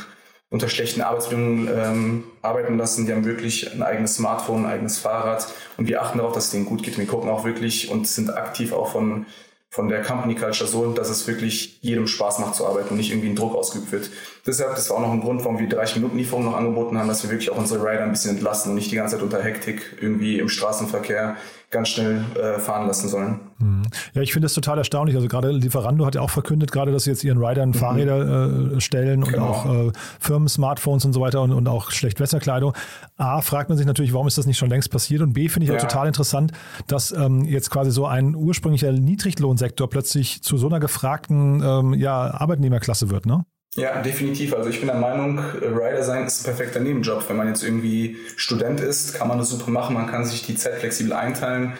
unter 0.49 0.69
schlechten 0.69 1.01
Arbeitsbedingungen 1.01 1.67
ähm, 1.67 2.23
arbeiten 2.41 2.77
lassen. 2.77 3.05
Die 3.05 3.11
haben 3.11 3.25
wirklich 3.25 3.73
ein 3.73 3.81
eigenes 3.81 4.15
Smartphone, 4.15 4.65
ein 4.65 4.71
eigenes 4.71 4.99
Fahrrad 4.99 5.47
und 5.77 5.87
wir 5.87 6.01
achten 6.01 6.19
darauf, 6.19 6.33
dass 6.33 6.45
es 6.45 6.51
denen 6.51 6.65
gut 6.65 6.83
geht. 6.83 6.97
Wir 6.97 7.07
gucken 7.07 7.29
auch 7.29 7.43
wirklich 7.43 7.89
und 7.89 8.07
sind 8.07 8.29
aktiv 8.29 8.71
auch 8.71 8.91
von 8.91 9.25
von 9.73 9.89
der 9.89 10.03
Company 10.03 10.35
Culture 10.35 10.69
so, 10.69 10.93
dass 10.93 11.09
es 11.09 11.25
wirklich 11.25 11.79
jedem 11.81 12.05
Spaß 12.05 12.37
macht 12.37 12.53
zu 12.53 12.67
arbeiten 12.67 12.89
und 12.91 12.97
nicht 12.97 13.09
irgendwie 13.09 13.29
ein 13.29 13.35
Druck 13.35 13.55
ausgeübt 13.55 13.91
wird. 13.91 14.11
Deshalb, 14.45 14.75
das 14.75 14.89
war 14.89 14.97
auch 14.97 15.01
noch 15.01 15.11
ein 15.11 15.21
Grund, 15.21 15.41
warum 15.45 15.57
wir 15.57 15.69
30 15.69 15.97
Minuten 15.97 16.17
Lieferung 16.17 16.43
noch 16.43 16.55
angeboten 16.55 16.97
haben, 16.97 17.07
dass 17.07 17.23
wir 17.23 17.29
wirklich 17.29 17.49
auch 17.49 17.57
unsere 17.57 17.79
Rider 17.81 18.03
ein 18.03 18.11
bisschen 18.11 18.31
entlasten 18.31 18.71
und 18.71 18.75
nicht 18.75 18.91
die 18.91 18.97
ganze 18.97 19.15
Zeit 19.15 19.23
unter 19.23 19.41
Hektik 19.41 19.97
irgendwie 20.01 20.37
im 20.37 20.49
Straßenverkehr 20.49 21.37
ganz 21.73 21.89
schnell 21.89 22.23
äh, 22.35 22.59
fahren 22.59 22.87
lassen 22.87 23.07
sollen. 23.09 23.39
Mhm. 23.57 23.83
Ja, 24.13 24.21
ich 24.21 24.33
finde 24.33 24.45
das 24.45 24.53
total 24.53 24.77
erstaunlich. 24.77 25.15
Also 25.15 25.27
gerade 25.27 25.49
Lieferando 25.51 26.05
hat 26.05 26.15
ja 26.15 26.21
auch 26.21 26.29
verkündet, 26.29 26.71
gerade, 26.71 26.91
dass 26.91 27.05
sie 27.05 27.09
jetzt 27.09 27.23
ihren 27.23 27.43
Ridern 27.43 27.69
mhm. 27.69 27.73
Fahrräder 27.73 28.75
äh, 28.75 28.81
stellen 28.81 29.23
genau. 29.23 29.37
und 29.37 29.43
auch 29.43 29.87
äh, 29.87 29.91
Firmen-Smartphones 30.19 31.05
und 31.05 31.13
so 31.13 31.21
weiter 31.21 31.41
und, 31.41 31.51
und 31.51 31.67
auch 31.67 31.91
Schlechtwässerkleidung. 31.91 32.73
A, 33.17 33.41
fragt 33.41 33.69
man 33.69 33.77
sich 33.77 33.87
natürlich, 33.87 34.13
warum 34.13 34.27
ist 34.27 34.37
das 34.37 34.45
nicht 34.45 34.57
schon 34.57 34.69
längst 34.69 34.91
passiert? 34.91 35.21
Und 35.21 35.33
B, 35.33 35.47
finde 35.47 35.65
ich 35.65 35.69
ja. 35.69 35.77
auch 35.77 35.81
total 35.81 36.07
interessant, 36.07 36.51
dass 36.87 37.13
ähm, 37.13 37.45
jetzt 37.45 37.71
quasi 37.71 37.91
so 37.91 38.05
ein 38.05 38.35
ursprünglicher 38.35 38.91
Niedriglohnsektor 38.91 39.89
plötzlich 39.89 40.43
zu 40.43 40.57
so 40.57 40.67
einer 40.67 40.79
gefragten 40.79 41.63
ähm, 41.63 41.93
ja, 41.93 42.33
Arbeitnehmerklasse 42.33 43.09
wird, 43.09 43.25
ne? 43.25 43.45
Ja, 43.75 44.01
definitiv. 44.01 44.53
Also 44.53 44.69
ich 44.69 44.79
bin 44.79 44.87
der 44.87 44.97
Meinung, 44.97 45.39
Rider 45.39 46.03
sein 46.03 46.27
ist 46.27 46.41
ein 46.41 46.45
perfekter 46.45 46.79
Nebenjob. 46.79 47.27
Wenn 47.27 47.37
man 47.37 47.47
jetzt 47.47 47.63
irgendwie 47.63 48.17
Student 48.35 48.79
ist, 48.79 49.15
kann 49.15 49.27
man 49.27 49.39
das 49.39 49.49
super 49.49 49.71
machen. 49.71 49.95
Man 49.95 50.07
kann 50.07 50.25
sich 50.25 50.45
die 50.45 50.55
Zeit 50.55 50.75
flexibel 50.75 51.13
einteilen. 51.13 51.73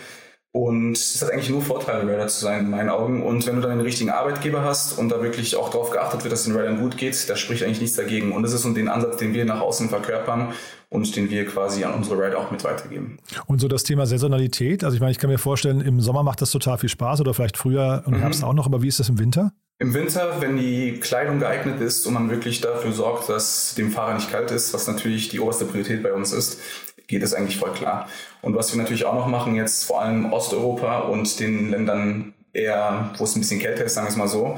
Und 0.55 0.93
es 0.93 1.19
hat 1.19 1.31
eigentlich 1.31 1.49
nur 1.49 1.63
Vorteile, 1.63 2.03
Rider 2.03 2.27
zu 2.27 2.39
sein, 2.39 2.65
in 2.65 2.69
meinen 2.69 2.89
Augen. 2.89 3.23
Und 3.23 3.45
wenn 3.47 3.55
du 3.55 3.61
dann 3.61 3.71
den 3.71 3.81
richtigen 3.81 4.11
Arbeitgeber 4.11 4.63
hast 4.63 4.99
und 4.99 5.09
da 5.09 5.21
wirklich 5.23 5.55
auch 5.55 5.71
darauf 5.71 5.89
geachtet 5.89 6.23
wird, 6.23 6.31
dass 6.31 6.41
es 6.41 6.45
den 6.45 6.55
Riders 6.55 6.79
gut 6.79 6.95
geht, 6.95 7.27
da 7.27 7.35
spricht 7.35 7.63
eigentlich 7.63 7.81
nichts 7.81 7.95
dagegen. 7.95 8.31
Und 8.31 8.43
das 8.43 8.53
ist 8.53 8.61
so 8.61 8.71
den 8.71 8.87
Ansatz, 8.87 9.17
den 9.17 9.33
wir 9.33 9.45
nach 9.45 9.61
außen 9.61 9.89
verkörpern 9.89 10.53
und 10.89 11.15
den 11.15 11.31
wir 11.31 11.47
quasi 11.47 11.83
an 11.83 11.95
unsere 11.95 12.17
Rider 12.23 12.37
auch 12.37 12.51
mit 12.51 12.63
weitergeben. 12.63 13.17
Und 13.47 13.61
so 13.61 13.67
das 13.67 13.81
Thema 13.81 14.05
Saisonalität, 14.05 14.83
also 14.83 14.93
ich 14.93 15.01
meine, 15.01 15.11
ich 15.11 15.17
kann 15.17 15.31
mir 15.31 15.39
vorstellen, 15.39 15.81
im 15.81 15.99
Sommer 16.01 16.21
macht 16.21 16.39
das 16.39 16.51
total 16.51 16.77
viel 16.77 16.89
Spaß 16.89 17.21
oder 17.21 17.33
vielleicht 17.33 17.57
früher 17.57 18.03
und 18.05 18.13
mhm. 18.13 18.19
Herbst 18.19 18.43
auch 18.43 18.53
noch, 18.53 18.67
aber 18.67 18.83
wie 18.83 18.87
ist 18.87 18.99
das 18.99 19.09
im 19.09 19.17
Winter? 19.17 19.53
Im 19.79 19.93
Winter, 19.93 20.39
wenn 20.39 20.55
die 20.55 20.99
Kleidung 20.99 21.39
geeignet 21.39 21.81
ist 21.81 22.05
und 22.05 22.13
man 22.13 22.29
wirklich 22.29 22.61
dafür 22.61 22.93
sorgt, 22.93 23.27
dass 23.27 23.75
dem 23.75 23.91
Fahrer 23.91 24.13
nicht 24.13 24.31
kalt 24.31 24.51
ist, 24.51 24.73
was 24.73 24.87
natürlich 24.87 25.29
die 25.29 25.39
oberste 25.39 25.65
Priorität 25.65 26.03
bei 26.03 26.13
uns 26.13 26.31
ist, 26.31 26.59
geht 27.07 27.23
es 27.23 27.33
eigentlich 27.33 27.57
voll 27.57 27.73
klar. 27.73 28.07
Und 28.41 28.55
was 28.55 28.73
wir 28.73 28.81
natürlich 28.81 29.05
auch 29.05 29.15
noch 29.15 29.27
machen, 29.27 29.55
jetzt 29.55 29.85
vor 29.85 30.01
allem 30.01 30.31
Osteuropa 30.31 30.99
und 30.99 31.39
den 31.39 31.71
Ländern 31.71 32.33
eher, 32.53 33.13
wo 33.17 33.25
es 33.25 33.35
ein 33.35 33.41
bisschen 33.41 33.59
kälter 33.59 33.83
ist, 33.83 33.95
sagen 33.95 34.07
wir 34.07 34.11
es 34.11 34.15
mal 34.15 34.27
so, 34.27 34.57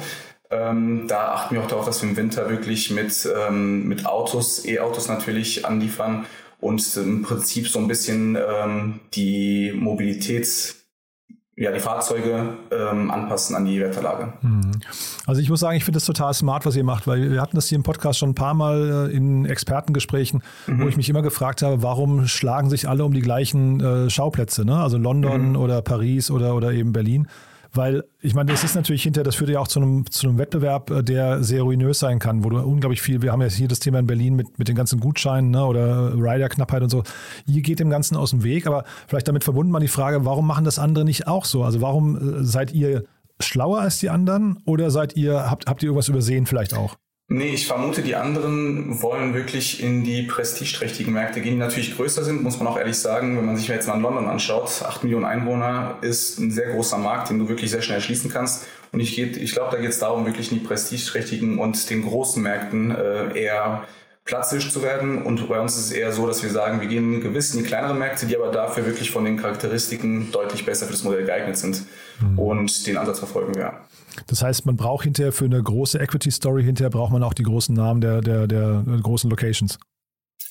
ähm, 0.51 1.07
da 1.07 1.33
achten 1.33 1.55
wir 1.55 1.63
auch 1.63 1.67
darauf, 1.67 1.85
dass 1.85 2.01
wir 2.03 2.09
im 2.09 2.17
Winter 2.17 2.49
wirklich 2.49 2.91
mit, 2.91 3.27
ähm, 3.47 3.87
mit 3.87 4.05
Autos, 4.05 4.63
E-Autos 4.65 5.07
natürlich 5.07 5.65
anliefern 5.65 6.25
und 6.59 6.97
im 6.97 7.23
Prinzip 7.23 7.67
so 7.67 7.79
ein 7.79 7.87
bisschen 7.87 8.35
ähm, 8.35 8.99
die 9.13 9.71
Mobilitäts- 9.73 10.84
ja, 11.57 11.71
die 11.71 11.79
Fahrzeuge 11.79 12.57
ähm, 12.69 13.09
anpassen 13.09 13.55
an 13.55 13.63
die 13.63 13.79
Wetterlage. 13.79 14.33
Mhm. 14.41 14.71
Also 15.25 15.41
ich 15.41 15.49
muss 15.49 15.61
sagen, 15.61 15.77
ich 15.77 15.85
finde 15.85 15.97
das 15.97 16.05
total 16.05 16.33
smart, 16.33 16.65
was 16.65 16.75
ihr 16.75 16.83
macht, 16.83 17.07
weil 17.07 17.31
wir 17.31 17.41
hatten 17.41 17.55
das 17.55 17.67
hier 17.67 17.77
im 17.77 17.83
Podcast 17.83 18.19
schon 18.19 18.31
ein 18.31 18.35
paar 18.35 18.53
Mal 18.53 19.09
äh, 19.09 19.15
in 19.15 19.45
Expertengesprächen, 19.45 20.43
mhm. 20.67 20.83
wo 20.83 20.87
ich 20.89 20.97
mich 20.97 21.09
immer 21.09 21.21
gefragt 21.21 21.61
habe, 21.61 21.81
warum 21.81 22.27
schlagen 22.27 22.69
sich 22.69 22.89
alle 22.89 23.05
um 23.05 23.13
die 23.13 23.21
gleichen 23.21 23.79
äh, 23.79 24.09
Schauplätze, 24.09 24.65
ne? 24.65 24.77
also 24.77 24.97
London 24.97 25.51
mhm. 25.51 25.55
oder 25.55 25.81
Paris 25.81 26.29
oder, 26.29 26.55
oder 26.55 26.73
eben 26.73 26.91
Berlin. 26.91 27.27
Weil 27.75 28.03
ich 28.21 28.33
meine, 28.33 28.51
das 28.51 28.63
ist 28.63 28.75
natürlich 28.75 29.03
hinterher, 29.03 29.25
das 29.25 29.35
führt 29.35 29.49
ja 29.49 29.59
auch 29.59 29.67
zu 29.67 29.79
einem, 29.79 30.09
zu 30.09 30.27
einem 30.27 30.37
Wettbewerb, 30.37 30.89
äh, 30.89 31.03
der 31.03 31.43
sehr 31.43 31.63
ruinös 31.63 31.99
sein 31.99 32.19
kann, 32.19 32.43
wo 32.43 32.49
du 32.49 32.57
unglaublich 32.57 33.01
viel, 33.01 33.21
wir 33.21 33.31
haben 33.31 33.41
ja 33.41 33.47
hier 33.47 33.67
das 33.67 33.79
Thema 33.79 33.99
in 33.99 34.07
Berlin 34.07 34.35
mit, 34.35 34.57
mit 34.57 34.67
den 34.67 34.75
ganzen 34.75 34.99
Gutscheinen 34.99 35.51
ne, 35.51 35.65
oder 35.65 36.13
Rider-Knappheit 36.13 36.83
und 36.83 36.89
so. 36.89 37.03
Hier 37.45 37.61
geht 37.61 37.79
dem 37.79 37.89
Ganzen 37.89 38.15
aus 38.15 38.31
dem 38.31 38.43
Weg, 38.43 38.65
aber 38.67 38.85
vielleicht 39.07 39.27
damit 39.27 39.43
verbunden 39.43 39.71
mal 39.71 39.79
die 39.79 39.87
Frage, 39.87 40.25
warum 40.25 40.47
machen 40.47 40.65
das 40.65 40.79
andere 40.79 41.05
nicht 41.05 41.27
auch 41.27 41.45
so? 41.45 41.63
Also 41.63 41.81
warum 41.81 42.39
äh, 42.39 42.43
seid 42.43 42.71
ihr 42.71 43.03
schlauer 43.39 43.81
als 43.81 43.99
die 43.99 44.09
anderen 44.09 44.57
oder 44.65 44.91
seid 44.91 45.15
ihr, 45.17 45.49
habt, 45.49 45.67
habt 45.67 45.83
ihr 45.83 45.87
irgendwas 45.87 46.07
übersehen 46.07 46.45
vielleicht 46.45 46.73
auch? 46.73 46.95
Nee, 47.27 47.55
ich 47.55 47.65
vermute, 47.65 48.03
die 48.03 48.15
anderen 48.15 49.01
wollen 49.01 49.33
wirklich 49.33 49.81
in 49.81 50.03
die 50.03 50.23
prestigeträchtigen 50.23 51.11
Märkte 51.11 51.41
gehen, 51.41 51.53
die 51.53 51.59
natürlich 51.59 51.95
größer 51.95 52.23
sind, 52.23 52.43
muss 52.43 52.59
man 52.59 52.67
auch 52.67 52.77
ehrlich 52.77 52.99
sagen. 52.99 53.35
Wenn 53.35 53.45
man 53.45 53.57
sich 53.57 53.67
jetzt 53.67 53.87
mal 53.87 53.99
London 53.99 54.27
anschaut, 54.27 54.83
8 54.85 55.03
Millionen 55.03 55.25
Einwohner 55.25 55.97
ist 56.01 56.37
ein 56.37 56.51
sehr 56.51 56.69
großer 56.69 56.99
Markt, 56.99 57.31
den 57.31 57.39
du 57.39 57.49
wirklich 57.49 57.71
sehr 57.71 57.81
schnell 57.81 57.99
schließen 57.99 58.29
kannst. 58.29 58.67
Und 58.91 58.99
ich, 58.99 59.19
ich 59.19 59.51
glaube, 59.53 59.75
da 59.75 59.81
geht 59.81 59.89
es 59.89 59.97
darum, 59.97 60.27
wirklich 60.27 60.51
in 60.51 60.59
die 60.59 60.65
prestigeträchtigen 60.65 61.57
und 61.57 61.89
den 61.89 62.03
großen 62.03 62.43
Märkten 62.43 62.91
äh, 62.91 63.35
eher 63.39 63.87
platzhirsch 64.25 64.71
zu 64.71 64.83
werden. 64.83 65.23
Und 65.23 65.47
bei 65.49 65.59
uns 65.59 65.75
ist 65.77 65.85
es 65.85 65.91
eher 65.93 66.11
so, 66.11 66.27
dass 66.27 66.43
wir 66.43 66.51
sagen, 66.51 66.79
wir 66.79 66.87
gehen 66.87 67.21
gewiss 67.21 67.55
in 67.55 67.63
die 67.63 67.67
kleineren 67.67 67.97
Märkte, 67.97 68.27
die 68.27 68.35
aber 68.35 68.51
dafür 68.51 68.85
wirklich 68.85 69.09
von 69.09 69.25
den 69.25 69.37
Charakteristiken 69.37 70.31
deutlich 70.31 70.63
besser 70.63 70.85
für 70.85 70.91
das 70.91 71.03
Modell 71.03 71.25
geeignet 71.25 71.57
sind. 71.57 71.85
Mhm. 72.19 72.37
Und 72.37 72.85
den 72.85 72.97
Ansatz 72.97 73.17
verfolgen 73.17 73.55
wir. 73.55 73.73
Das 74.27 74.41
heißt, 74.41 74.65
man 74.65 74.75
braucht 74.75 75.03
hinterher 75.03 75.31
für 75.31 75.45
eine 75.45 75.61
große 75.61 75.99
Equity-Story, 75.99 76.63
hinterher 76.63 76.89
braucht 76.89 77.11
man 77.11 77.23
auch 77.23 77.33
die 77.33 77.43
großen 77.43 77.75
Namen 77.75 78.01
der, 78.01 78.21
der, 78.21 78.47
der 78.47 78.83
großen 79.01 79.29
Locations. 79.29 79.77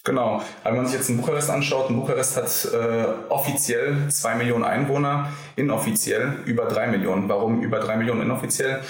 Genau. 0.05 0.43
Wenn 0.63 0.77
man 0.77 0.87
sich 0.87 0.97
jetzt 0.97 1.09
in 1.09 1.17
Bukarest 1.17 1.49
anschaut, 1.49 1.89
in 1.89 1.97
Bukarest 1.97 2.37
hat 2.37 2.69
äh, 2.75 3.07
offiziell 3.31 4.11
zwei 4.11 4.35
Millionen 4.35 4.65
Einwohner, 4.65 5.31
inoffiziell 5.57 6.41
über 6.45 6.67
drei 6.67 6.89
Millionen. 6.89 7.29
Warum 7.29 7.63
über 7.63 7.81
drei 7.81 7.97
Millionen 7.97 8.21
inoffiziell? 8.23 8.81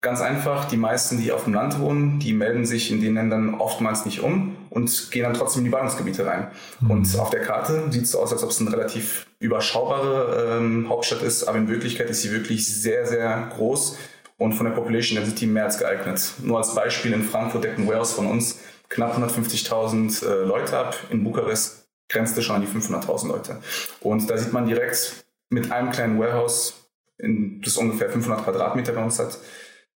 Ganz 0.00 0.20
einfach, 0.20 0.66
die 0.66 0.76
meisten, 0.76 1.18
die 1.18 1.32
auf 1.32 1.44
dem 1.44 1.54
Land 1.54 1.80
wohnen, 1.80 2.18
die 2.18 2.32
melden 2.32 2.66
sich 2.66 2.90
in 2.90 3.00
den 3.00 3.14
Ländern 3.14 3.54
oftmals 3.54 4.04
nicht 4.04 4.20
um 4.20 4.56
und 4.70 5.10
gehen 5.10 5.22
dann 5.22 5.34
trotzdem 5.34 5.60
in 5.60 5.64
die 5.64 5.70
Ballungsgebiete 5.70 6.26
rein. 6.26 6.48
Mhm. 6.80 6.90
Und 6.90 7.18
auf 7.18 7.30
der 7.30 7.40
Karte 7.40 7.90
sieht 7.90 8.02
es 8.02 8.12
so 8.12 8.20
aus, 8.20 8.32
als 8.32 8.42
ob 8.42 8.50
es 8.50 8.60
eine 8.60 8.72
relativ 8.72 9.26
überschaubare 9.38 10.58
ähm, 10.58 10.88
Hauptstadt 10.88 11.22
ist, 11.22 11.44
aber 11.44 11.58
in 11.58 11.68
Wirklichkeit 11.68 12.08
ist 12.10 12.22
sie 12.22 12.32
wirklich 12.32 12.66
sehr, 12.66 13.06
sehr 13.06 13.48
groß 13.54 13.96
und 14.36 14.52
von 14.52 14.66
der 14.66 14.72
Population 14.72 15.16
Density 15.16 15.46
mehr 15.46 15.64
als 15.64 15.78
geeignet. 15.78 16.34
Nur 16.42 16.58
als 16.58 16.74
Beispiel, 16.74 17.12
in 17.12 17.22
Frankfurt 17.22 17.64
deckt 17.64 17.78
ein 17.78 17.86
Warehouse 17.86 18.12
von 18.12 18.26
uns 18.26 18.60
knapp 18.88 19.16
150.000 19.16 20.26
äh, 20.26 20.44
Leute 20.44 20.78
ab, 20.78 20.96
in 21.10 21.24
Bukarest 21.24 21.88
grenzt 22.08 22.36
es 22.36 22.44
schon 22.44 22.56
an 22.56 22.62
die 22.62 22.68
500.000 22.68 23.28
Leute. 23.28 23.60
Und 24.00 24.28
da 24.28 24.36
sieht 24.36 24.52
man 24.52 24.66
direkt 24.66 25.24
mit 25.50 25.72
einem 25.72 25.90
kleinen 25.90 26.18
Warehouse, 26.18 26.88
in, 27.18 27.60
das 27.62 27.76
ungefähr 27.76 28.10
500 28.10 28.44
Quadratmeter 28.44 28.92
bei 28.92 29.02
uns 29.02 29.18
hat, 29.18 29.38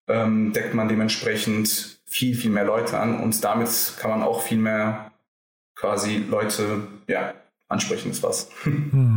ähm, 0.08 0.54
deckt 0.54 0.74
man 0.74 0.88
dementsprechend 0.88 2.00
viel, 2.06 2.36
viel 2.36 2.52
mehr 2.52 2.64
Leute 2.64 2.98
an 2.98 3.20
und 3.20 3.44
damit 3.44 3.94
kann 4.00 4.10
man 4.10 4.24
auch 4.24 4.42
viel 4.42 4.58
mehr 4.58 5.12
quasi 5.76 6.24
Leute 6.30 6.88
ja, 7.08 7.34
ansprechen, 7.68 8.12
ist 8.12 8.24
was. 8.24 8.50
Mhm. 8.64 9.17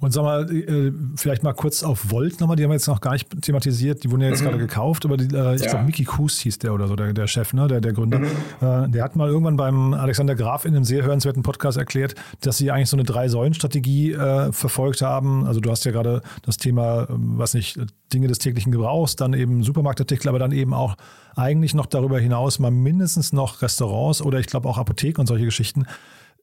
Und 0.00 0.12
sag 0.12 0.22
mal, 0.22 0.50
äh, 0.50 0.92
vielleicht 1.16 1.42
mal 1.42 1.52
kurz 1.52 1.82
auf 1.82 2.10
Volt 2.10 2.40
nochmal, 2.40 2.56
die 2.56 2.64
haben 2.64 2.70
wir 2.70 2.74
jetzt 2.74 2.88
noch 2.88 3.00
gar 3.00 3.12
nicht 3.12 3.28
thematisiert, 3.42 4.04
die 4.04 4.10
wurden 4.10 4.22
ja 4.22 4.28
jetzt 4.28 4.40
mhm. 4.40 4.46
gerade 4.46 4.58
gekauft, 4.58 5.04
aber 5.04 5.16
die, 5.16 5.34
äh, 5.34 5.54
ich 5.54 5.62
ja. 5.62 5.70
glaube, 5.70 5.84
Mickey 5.84 6.04
Kus 6.04 6.38
hieß 6.40 6.58
der 6.58 6.74
oder 6.74 6.88
so, 6.88 6.96
der, 6.96 7.12
der 7.12 7.26
Chef, 7.26 7.52
ne, 7.52 7.68
der, 7.68 7.80
der 7.80 7.92
Gründer. 7.92 8.18
Mhm. 8.18 8.26
Äh, 8.60 8.88
der 8.88 9.04
hat 9.04 9.16
mal 9.16 9.28
irgendwann 9.28 9.56
beim 9.56 9.94
Alexander 9.94 10.34
Graf 10.34 10.64
in 10.64 10.74
einem 10.74 10.84
sehr 10.84 11.04
hörenswerten 11.04 11.42
Podcast 11.42 11.78
erklärt, 11.78 12.14
dass 12.40 12.58
sie 12.58 12.70
eigentlich 12.70 12.88
so 12.88 12.96
eine 12.96 13.04
Drei-Säulen-Strategie 13.04 14.16
verfolgt 14.50 15.02
haben. 15.02 15.46
Also 15.46 15.60
du 15.60 15.70
hast 15.70 15.84
ja 15.84 15.92
gerade 15.92 16.22
das 16.42 16.56
Thema, 16.56 17.06
was 17.08 17.54
nicht, 17.54 17.78
Dinge 18.12 18.28
des 18.28 18.38
täglichen 18.38 18.72
Gebrauchs, 18.72 19.16
dann 19.16 19.34
eben 19.34 19.62
Supermarktartikel, 19.62 20.28
aber 20.28 20.38
dann 20.38 20.52
eben 20.52 20.74
auch 20.74 20.96
eigentlich 21.36 21.74
noch 21.74 21.86
darüber 21.86 22.18
hinaus 22.18 22.58
mal 22.58 22.70
mindestens 22.70 23.32
noch 23.32 23.62
Restaurants 23.62 24.22
oder 24.22 24.40
ich 24.40 24.46
glaube 24.46 24.68
auch 24.68 24.78
Apotheken 24.78 25.20
und 25.20 25.26
solche 25.26 25.44
Geschichten. 25.44 25.86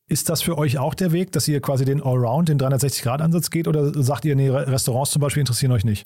Ist 0.07 0.29
das 0.29 0.43
für 0.43 0.57
euch 0.57 0.77
auch 0.77 0.93
der 0.93 1.11
Weg, 1.11 1.31
dass 1.31 1.47
ihr 1.47 1.59
quasi 1.61 1.83
den 1.83 2.01
Allround, 2.01 2.49
den 2.49 2.59
360-Grad-Ansatz 2.59 3.49
geht 3.49 3.67
oder 3.67 3.91
sagt 4.03 4.23
ihr, 4.25 4.35
nee, 4.35 4.49
Restaurants 4.49 5.11
zum 5.11 5.21
Beispiel 5.21 5.41
interessieren 5.41 5.71
euch 5.71 5.83
nicht? 5.83 6.05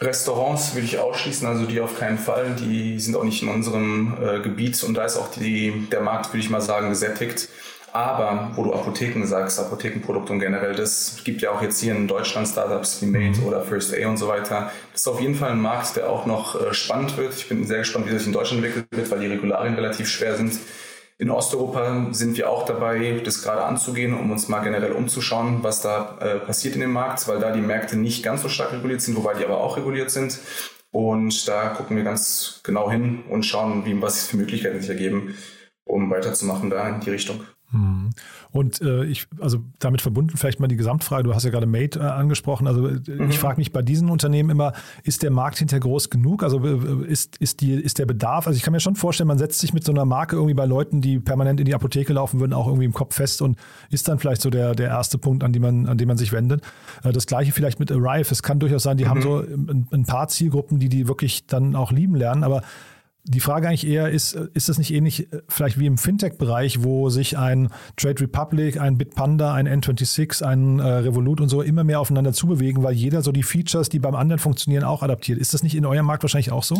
Restaurants 0.00 0.74
will 0.76 0.84
ich 0.84 0.98
ausschließen, 0.98 1.46
also 1.46 1.66
die 1.66 1.80
auf 1.80 1.98
keinen 1.98 2.18
Fall. 2.18 2.54
Die 2.60 2.98
sind 3.00 3.16
auch 3.16 3.24
nicht 3.24 3.42
in 3.42 3.48
unserem 3.48 4.16
äh, 4.22 4.40
Gebiet 4.40 4.82
und 4.84 4.94
da 4.94 5.04
ist 5.04 5.16
auch 5.16 5.30
die, 5.32 5.88
der 5.90 6.00
Markt, 6.00 6.28
würde 6.28 6.38
ich 6.38 6.48
mal 6.48 6.60
sagen, 6.60 6.88
gesättigt. 6.90 7.48
Aber 7.92 8.52
wo 8.54 8.62
du 8.62 8.72
Apotheken 8.72 9.26
sagst, 9.26 9.58
Apothekenprodukte 9.58 10.32
und 10.32 10.38
generell, 10.38 10.76
das 10.76 11.18
gibt 11.24 11.42
ja 11.42 11.50
auch 11.50 11.60
jetzt 11.60 11.80
hier 11.80 11.94
in 11.94 12.06
Deutschland 12.06 12.46
Startups 12.46 13.02
wie 13.02 13.06
Made 13.06 13.40
mhm. 13.40 13.46
oder 13.46 13.62
First 13.62 13.92
A 13.92 14.08
und 14.08 14.16
so 14.16 14.28
weiter. 14.28 14.70
Das 14.92 15.02
ist 15.02 15.08
auf 15.08 15.20
jeden 15.20 15.34
Fall 15.34 15.50
ein 15.50 15.60
Markt, 15.60 15.96
der 15.96 16.08
auch 16.08 16.24
noch 16.24 16.54
äh, 16.54 16.72
spannend 16.72 17.16
wird. 17.16 17.34
Ich 17.34 17.48
bin 17.48 17.66
sehr 17.66 17.78
gespannt, 17.78 18.06
wie 18.06 18.10
das 18.10 18.20
sich 18.20 18.28
in 18.28 18.32
Deutschland 18.32 18.64
entwickelt 18.64 18.86
wird, 18.92 19.10
weil 19.10 19.18
die 19.18 19.26
Regularien 19.26 19.74
relativ 19.74 20.08
schwer 20.08 20.36
sind. 20.36 20.52
In 21.20 21.30
Osteuropa 21.30 22.14
sind 22.14 22.38
wir 22.38 22.48
auch 22.48 22.64
dabei, 22.64 23.20
das 23.22 23.42
gerade 23.42 23.62
anzugehen, 23.62 24.14
um 24.14 24.30
uns 24.30 24.48
mal 24.48 24.60
generell 24.60 24.92
umzuschauen, 24.92 25.62
was 25.62 25.82
da 25.82 26.16
äh, 26.18 26.38
passiert 26.38 26.76
in 26.76 26.80
dem 26.80 26.94
Markt, 26.94 27.28
weil 27.28 27.38
da 27.38 27.52
die 27.52 27.60
Märkte 27.60 27.98
nicht 27.98 28.22
ganz 28.22 28.40
so 28.40 28.48
stark 28.48 28.72
reguliert 28.72 29.02
sind, 29.02 29.16
wobei 29.16 29.34
die 29.34 29.44
aber 29.44 29.58
auch 29.60 29.76
reguliert 29.76 30.10
sind. 30.10 30.38
Und 30.90 31.46
da 31.46 31.68
gucken 31.68 31.98
wir 31.98 32.04
ganz 32.04 32.60
genau 32.62 32.90
hin 32.90 33.24
und 33.28 33.44
schauen, 33.44 33.84
wie, 33.84 34.00
was 34.00 34.28
für 34.28 34.38
Möglichkeiten 34.38 34.80
sich 34.80 34.88
ergeben, 34.88 35.34
um 35.84 36.10
weiterzumachen 36.10 36.70
da 36.70 36.88
in 36.88 37.00
die 37.00 37.10
Richtung. 37.10 37.44
Mhm. 37.70 38.12
Und 38.52 38.80
äh, 38.82 39.04
ich, 39.04 39.26
also 39.40 39.58
damit 39.78 40.02
verbunden 40.02 40.36
vielleicht 40.36 40.58
mal 40.58 40.66
die 40.66 40.76
Gesamtfrage, 40.76 41.22
du 41.22 41.34
hast 41.34 41.44
ja 41.44 41.50
gerade 41.50 41.66
Made 41.66 41.98
äh, 41.98 42.02
angesprochen. 42.02 42.66
Also 42.66 42.88
äh, 42.88 43.00
mhm. 43.06 43.30
ich 43.30 43.38
frage 43.38 43.60
mich 43.60 43.72
bei 43.72 43.82
diesen 43.82 44.10
Unternehmen 44.10 44.50
immer, 44.50 44.72
ist 45.04 45.22
der 45.22 45.30
Markt 45.30 45.58
hinterher 45.58 45.80
groß 45.80 46.10
genug? 46.10 46.42
Also 46.42 46.64
äh, 46.64 47.06
ist, 47.06 47.36
ist, 47.36 47.60
die, 47.60 47.74
ist 47.74 47.98
der 47.98 48.06
Bedarf? 48.06 48.46
Also 48.46 48.56
ich 48.56 48.62
kann 48.62 48.72
mir 48.72 48.80
schon 48.80 48.96
vorstellen, 48.96 49.28
man 49.28 49.38
setzt 49.38 49.60
sich 49.60 49.72
mit 49.72 49.84
so 49.84 49.92
einer 49.92 50.04
Marke 50.04 50.36
irgendwie 50.36 50.54
bei 50.54 50.66
Leuten, 50.66 51.00
die 51.00 51.20
permanent 51.20 51.60
in 51.60 51.66
die 51.66 51.74
Apotheke 51.74 52.12
laufen 52.12 52.40
würden, 52.40 52.52
auch 52.52 52.66
irgendwie 52.66 52.86
im 52.86 52.94
Kopf 52.94 53.14
fest 53.14 53.40
und 53.40 53.56
ist 53.90 54.08
dann 54.08 54.18
vielleicht 54.18 54.42
so 54.42 54.50
der, 54.50 54.74
der 54.74 54.88
erste 54.88 55.18
Punkt, 55.18 55.44
an, 55.44 55.52
die 55.52 55.60
man, 55.60 55.86
an 55.86 55.96
den 55.96 56.08
man 56.08 56.18
sich 56.18 56.32
wendet. 56.32 56.62
Äh, 57.04 57.12
das 57.12 57.26
gleiche 57.26 57.52
vielleicht 57.52 57.78
mit 57.78 57.92
Arrive. 57.92 58.32
Es 58.32 58.42
kann 58.42 58.58
durchaus 58.58 58.82
sein, 58.82 58.96
die 58.96 59.04
mhm. 59.04 59.08
haben 59.08 59.22
so 59.22 59.38
ein, 59.38 59.86
ein 59.92 60.04
paar 60.04 60.28
Zielgruppen, 60.28 60.80
die 60.80 60.88
die 60.88 61.06
wirklich 61.06 61.46
dann 61.46 61.76
auch 61.76 61.92
lieben 61.92 62.16
lernen, 62.16 62.42
aber 62.42 62.62
die 63.24 63.40
Frage 63.40 63.68
eigentlich 63.68 63.86
eher 63.86 64.10
ist, 64.10 64.34
ist 64.34 64.68
das 64.68 64.78
nicht 64.78 64.92
ähnlich 64.92 65.32
äh, 65.32 65.42
vielleicht 65.48 65.78
wie 65.78 65.86
im 65.86 65.98
Fintech-Bereich, 65.98 66.82
wo 66.82 67.10
sich 67.10 67.36
ein 67.38 67.70
Trade 67.96 68.22
Republic, 68.22 68.80
ein 68.80 68.98
Bitpanda, 68.98 69.54
ein 69.54 69.68
N26, 69.68 70.42
ein 70.42 70.78
äh, 70.78 70.82
Revolut 70.82 71.40
und 71.40 71.48
so 71.48 71.62
immer 71.62 71.84
mehr 71.84 72.00
aufeinander 72.00 72.32
zubewegen, 72.32 72.82
weil 72.82 72.94
jeder 72.94 73.22
so 73.22 73.32
die 73.32 73.42
Features, 73.42 73.88
die 73.88 73.98
beim 73.98 74.14
anderen 74.14 74.38
funktionieren, 74.38 74.84
auch 74.84 75.02
adaptiert. 75.02 75.38
Ist 75.38 75.54
das 75.54 75.62
nicht 75.62 75.74
in 75.74 75.84
eurem 75.86 76.06
Markt 76.06 76.22
wahrscheinlich 76.22 76.52
auch 76.52 76.64
so? 76.64 76.76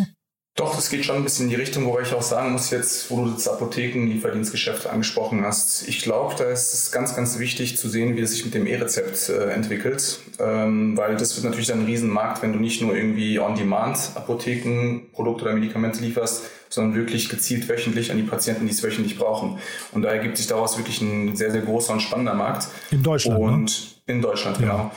Doch, 0.60 0.76
das 0.76 0.90
geht 0.90 1.06
schon 1.06 1.16
ein 1.16 1.24
bisschen 1.24 1.46
in 1.46 1.48
die 1.48 1.56
Richtung, 1.56 1.86
wobei 1.86 2.02
ich 2.02 2.12
auch 2.12 2.20
sagen 2.20 2.52
muss, 2.52 2.68
jetzt, 2.68 3.10
wo 3.10 3.24
du 3.24 3.30
das 3.30 3.48
Apotheken, 3.48 4.06
Lieferdienstgeschäft 4.08 4.86
angesprochen 4.86 5.42
hast, 5.42 5.88
ich 5.88 6.02
glaube, 6.02 6.34
da 6.36 6.44
ist 6.50 6.74
es 6.74 6.92
ganz, 6.92 7.16
ganz 7.16 7.38
wichtig 7.38 7.78
zu 7.78 7.88
sehen, 7.88 8.14
wie 8.14 8.20
es 8.20 8.32
sich 8.32 8.44
mit 8.44 8.52
dem 8.52 8.66
E-Rezept 8.66 9.30
äh, 9.30 9.52
entwickelt, 9.52 10.20
ähm, 10.38 10.98
weil 10.98 11.16
das 11.16 11.34
wird 11.34 11.46
natürlich 11.46 11.68
dann 11.68 11.80
ein 11.80 11.86
Riesenmarkt, 11.86 12.42
wenn 12.42 12.52
du 12.52 12.58
nicht 12.58 12.82
nur 12.82 12.94
irgendwie 12.94 13.38
on-demand 13.38 14.10
Apotheken, 14.16 15.10
Produkte 15.14 15.44
oder 15.44 15.54
Medikamente 15.54 16.02
lieferst, 16.02 16.42
sondern 16.68 16.94
wirklich 16.94 17.30
gezielt 17.30 17.66
wöchentlich 17.66 18.10
an 18.10 18.18
die 18.18 18.22
Patienten, 18.24 18.66
die 18.66 18.72
es 18.72 18.82
wöchentlich 18.82 19.18
brauchen. 19.18 19.58
Und 19.92 20.02
da 20.02 20.10
ergibt 20.10 20.36
sich 20.36 20.46
daraus 20.46 20.76
wirklich 20.76 21.00
ein 21.00 21.36
sehr, 21.36 21.52
sehr 21.52 21.62
großer 21.62 21.94
und 21.94 22.00
spannender 22.02 22.34
Markt. 22.34 22.68
In 22.90 23.02
Deutschland. 23.02 23.40
Ne? 23.40 23.46
Und 23.46 23.96
ne? 24.06 24.14
in 24.14 24.20
Deutschland, 24.20 24.58
ja. 24.58 24.62
genau. 24.62 24.90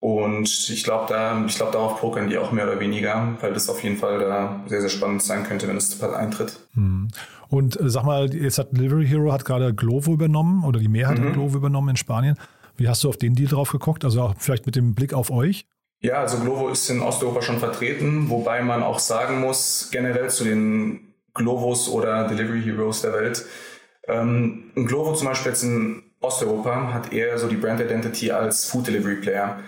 Und 0.00 0.70
ich 0.70 0.82
glaube, 0.82 1.04
da, 1.08 1.44
ich 1.46 1.56
glaube, 1.56 1.72
darauf 1.72 2.00
pokern 2.00 2.28
die 2.28 2.38
auch 2.38 2.52
mehr 2.52 2.64
oder 2.64 2.80
weniger, 2.80 3.36
weil 3.40 3.52
das 3.52 3.68
auf 3.68 3.82
jeden 3.82 3.98
Fall 3.98 4.18
da 4.18 4.64
sehr, 4.66 4.80
sehr 4.80 4.88
spannend 4.88 5.22
sein 5.22 5.44
könnte, 5.44 5.68
wenn 5.68 5.76
es 5.76 6.02
eintritt. 6.02 6.58
Hm. 6.74 7.08
Und 7.50 7.78
äh, 7.78 7.90
sag 7.90 8.04
mal, 8.04 8.32
jetzt 8.34 8.58
hat 8.58 8.74
Delivery 8.74 9.06
Hero 9.06 9.30
hat 9.30 9.44
gerade 9.44 9.74
Glovo 9.74 10.14
übernommen 10.14 10.64
oder 10.64 10.80
die 10.80 10.88
Mehrheit 10.88 11.18
mhm. 11.18 11.26
hat 11.26 11.32
Glovo 11.34 11.58
übernommen 11.58 11.90
in 11.90 11.96
Spanien. 11.96 12.36
Wie 12.76 12.88
hast 12.88 13.04
du 13.04 13.10
auf 13.10 13.18
den 13.18 13.34
Deal 13.34 13.48
drauf 13.48 13.70
geguckt? 13.72 14.04
Also 14.04 14.22
auch 14.22 14.34
vielleicht 14.38 14.64
mit 14.64 14.74
dem 14.74 14.94
Blick 14.94 15.12
auf 15.12 15.30
euch? 15.30 15.66
Ja, 16.00 16.14
also 16.14 16.38
Glovo 16.38 16.70
ist 16.70 16.88
in 16.88 17.02
Osteuropa 17.02 17.42
schon 17.42 17.58
vertreten, 17.58 18.30
wobei 18.30 18.62
man 18.62 18.82
auch 18.82 18.98
sagen 18.98 19.40
muss, 19.40 19.90
generell 19.92 20.30
zu 20.30 20.44
den 20.44 21.12
Glovos 21.34 21.90
oder 21.90 22.26
Delivery 22.26 22.62
Heroes 22.62 23.02
der 23.02 23.12
Welt. 23.12 23.44
Ähm, 24.08 24.70
Glovo 24.74 25.12
zum 25.12 25.26
Beispiel 25.26 25.52
jetzt 25.52 25.62
in 25.62 26.02
Osteuropa 26.20 26.94
hat 26.94 27.12
eher 27.12 27.36
so 27.38 27.48
die 27.48 27.56
Brand 27.56 27.80
Identity 27.80 28.30
als 28.30 28.64
Food 28.64 28.86
Delivery 28.86 29.16
Player 29.16 29.58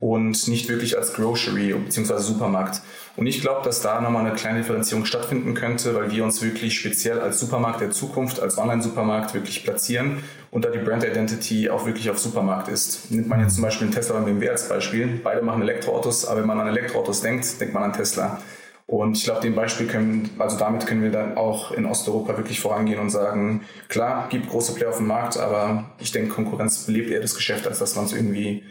und 0.00 0.48
nicht 0.48 0.68
wirklich 0.68 0.96
als 0.96 1.12
Grocery 1.12 1.74
bzw. 1.74 2.18
Supermarkt. 2.18 2.80
Und 3.16 3.26
ich 3.26 3.42
glaube, 3.42 3.62
dass 3.64 3.82
da 3.82 4.00
nochmal 4.00 4.24
eine 4.24 4.34
kleine 4.34 4.60
Differenzierung 4.60 5.04
stattfinden 5.04 5.54
könnte, 5.54 5.94
weil 5.94 6.10
wir 6.10 6.24
uns 6.24 6.42
wirklich 6.42 6.78
speziell 6.78 7.20
als 7.20 7.38
Supermarkt 7.38 7.82
der 7.82 7.90
Zukunft, 7.90 8.40
als 8.40 8.56
Online-Supermarkt 8.56 9.34
wirklich 9.34 9.62
platzieren 9.62 10.24
und 10.50 10.64
da 10.64 10.70
die 10.70 10.78
Brand 10.78 11.04
Identity 11.04 11.68
auch 11.68 11.84
wirklich 11.84 12.08
auf 12.08 12.18
Supermarkt 12.18 12.68
ist. 12.68 13.10
Nimmt 13.10 13.28
man 13.28 13.40
jetzt 13.40 13.56
zum 13.56 13.62
Beispiel 13.62 13.88
einen 13.88 13.94
Tesla 13.94 14.16
und 14.16 14.24
BMW 14.24 14.48
als 14.48 14.68
Beispiel. 14.68 15.20
Beide 15.22 15.42
machen 15.42 15.60
Elektroautos, 15.60 16.26
aber 16.26 16.40
wenn 16.40 16.46
man 16.46 16.60
an 16.60 16.68
Elektroautos 16.68 17.20
denkt, 17.20 17.60
denkt 17.60 17.74
man 17.74 17.82
an 17.82 17.92
Tesla. 17.92 18.40
Und 18.86 19.16
ich 19.16 19.24
glaube, 19.24 19.42
dem 19.42 19.54
Beispiel 19.54 19.86
können, 19.86 20.30
also 20.38 20.58
damit 20.58 20.86
können 20.86 21.02
wir 21.02 21.12
dann 21.12 21.36
auch 21.36 21.70
in 21.70 21.86
Osteuropa 21.86 22.36
wirklich 22.38 22.58
vorangehen 22.58 22.98
und 22.98 23.10
sagen, 23.10 23.62
klar, 23.88 24.28
gibt 24.30 24.48
große 24.48 24.74
Player 24.74 24.88
auf 24.88 24.96
dem 24.96 25.06
Markt, 25.06 25.36
aber 25.36 25.90
ich 26.00 26.10
denke, 26.10 26.30
Konkurrenz 26.30 26.86
belebt 26.86 27.10
eher 27.10 27.20
das 27.20 27.36
Geschäft, 27.36 27.68
als 27.68 27.78
dass 27.78 27.94
man 27.94 28.06
es 28.06 28.12
irgendwie 28.12 28.64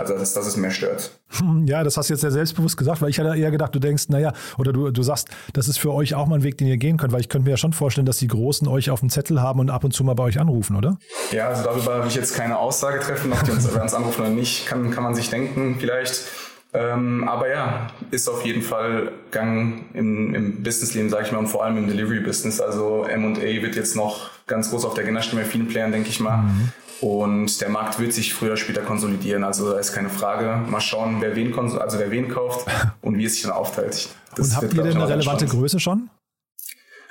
also, 0.00 0.14
dass, 0.14 0.32
dass 0.32 0.46
es 0.46 0.56
mehr 0.56 0.70
stört. 0.70 1.10
Hm, 1.38 1.66
ja, 1.66 1.84
das 1.84 1.96
hast 1.96 2.08
du 2.08 2.14
jetzt 2.14 2.22
sehr 2.22 2.30
selbstbewusst 2.30 2.76
gesagt, 2.76 3.02
weil 3.02 3.10
ich 3.10 3.20
hatte 3.20 3.36
eher 3.36 3.50
gedacht, 3.50 3.74
du 3.74 3.78
denkst, 3.78 4.08
naja, 4.08 4.32
oder 4.58 4.72
du, 4.72 4.90
du 4.90 5.02
sagst, 5.02 5.28
das 5.52 5.68
ist 5.68 5.78
für 5.78 5.92
euch 5.92 6.14
auch 6.14 6.26
mal 6.26 6.36
ein 6.36 6.42
Weg, 6.42 6.58
den 6.58 6.66
ihr 6.66 6.78
gehen 6.78 6.96
könnt, 6.96 7.12
weil 7.12 7.20
ich 7.20 7.28
könnte 7.28 7.44
mir 7.44 7.50
ja 7.50 7.56
schon 7.56 7.72
vorstellen, 7.72 8.06
dass 8.06 8.16
die 8.16 8.28
Großen 8.28 8.66
euch 8.66 8.90
auf 8.90 9.00
dem 9.00 9.10
Zettel 9.10 9.42
haben 9.42 9.60
und 9.60 9.70
ab 9.70 9.84
und 9.84 9.92
zu 9.92 10.02
mal 10.02 10.14
bei 10.14 10.24
euch 10.24 10.40
anrufen, 10.40 10.76
oder? 10.76 10.98
Ja, 11.32 11.48
also 11.48 11.64
darüber 11.64 12.00
will 12.00 12.08
ich 12.08 12.14
jetzt 12.14 12.34
keine 12.34 12.58
Aussage 12.58 12.98
treffen, 13.00 13.32
ob 13.32 13.44
die 13.44 13.50
uns, 13.50 13.66
uns 13.68 13.94
anrufen 13.94 14.22
oder 14.22 14.30
nicht, 14.30 14.66
kann, 14.66 14.90
kann 14.90 15.04
man 15.04 15.14
sich 15.14 15.28
denken 15.28 15.76
vielleicht. 15.78 16.24
Ähm, 16.72 17.28
aber 17.28 17.48
ja, 17.48 17.88
ist 18.10 18.28
auf 18.28 18.44
jeden 18.44 18.62
Fall 18.62 19.12
Gang 19.32 19.86
im, 19.92 20.34
im 20.34 20.62
Businessleben, 20.62 21.10
sage 21.10 21.26
ich 21.26 21.32
mal, 21.32 21.38
und 21.38 21.48
vor 21.48 21.64
allem 21.64 21.76
im 21.78 21.88
Delivery-Business. 21.88 22.60
Also 22.60 23.04
M&A 23.04 23.40
wird 23.40 23.74
jetzt 23.74 23.96
noch 23.96 24.30
ganz 24.46 24.70
groß 24.70 24.84
auf 24.84 24.94
der 24.94 25.02
Agenda 25.02 25.20
stehen 25.20 25.38
bei 25.38 25.44
vielen 25.44 25.66
Playern, 25.66 25.90
denke 25.90 26.08
ich 26.08 26.20
mal. 26.20 26.38
Mhm. 26.38 26.72
Und 27.00 27.60
der 27.60 27.70
Markt 27.70 27.98
wird 27.98 28.12
sich 28.12 28.34
früher 28.34 28.50
oder 28.50 28.56
später 28.56 28.82
konsolidieren. 28.82 29.42
Also 29.44 29.72
da 29.72 29.78
ist 29.78 29.92
keine 29.92 30.10
Frage. 30.10 30.62
Mal 30.68 30.80
schauen, 30.80 31.16
wer 31.20 31.34
wen, 31.34 31.56
also 31.58 31.98
wer 31.98 32.10
wen 32.10 32.28
kauft 32.28 32.66
und 33.00 33.16
wie 33.16 33.24
es 33.24 33.34
sich 33.34 33.42
dann 33.42 33.52
aufteilt. 33.52 34.08
Das 34.34 34.48
und 34.48 34.56
habt 34.56 34.74
ihr 34.74 34.82
denn 34.82 34.96
eine 34.96 35.08
relevante 35.08 35.46
Größe 35.46 35.80
schon? 35.80 36.10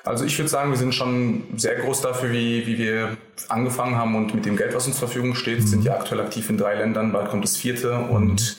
Also 0.04 0.26
ich 0.26 0.38
würde 0.38 0.50
sagen, 0.50 0.72
wir 0.72 0.78
sind 0.78 0.96
schon 0.96 1.44
sehr 1.56 1.76
groß 1.76 2.02
dafür, 2.02 2.32
wie, 2.32 2.66
wie 2.66 2.78
wir 2.78 3.18
angefangen 3.48 3.96
haben 3.96 4.16
und 4.16 4.34
mit 4.34 4.46
dem 4.46 4.56
Geld, 4.56 4.74
was 4.74 4.88
uns 4.88 4.98
zur 4.98 5.08
Verfügung 5.08 5.36
steht, 5.36 5.60
mhm. 5.60 5.68
sind 5.68 5.84
ja 5.84 5.96
aktuell 5.96 6.22
aktiv 6.22 6.50
in 6.50 6.58
drei 6.58 6.76
Ländern, 6.76 7.12
bald 7.12 7.30
kommt 7.30 7.44
das 7.44 7.58
vierte 7.58 7.96
und 7.96 8.58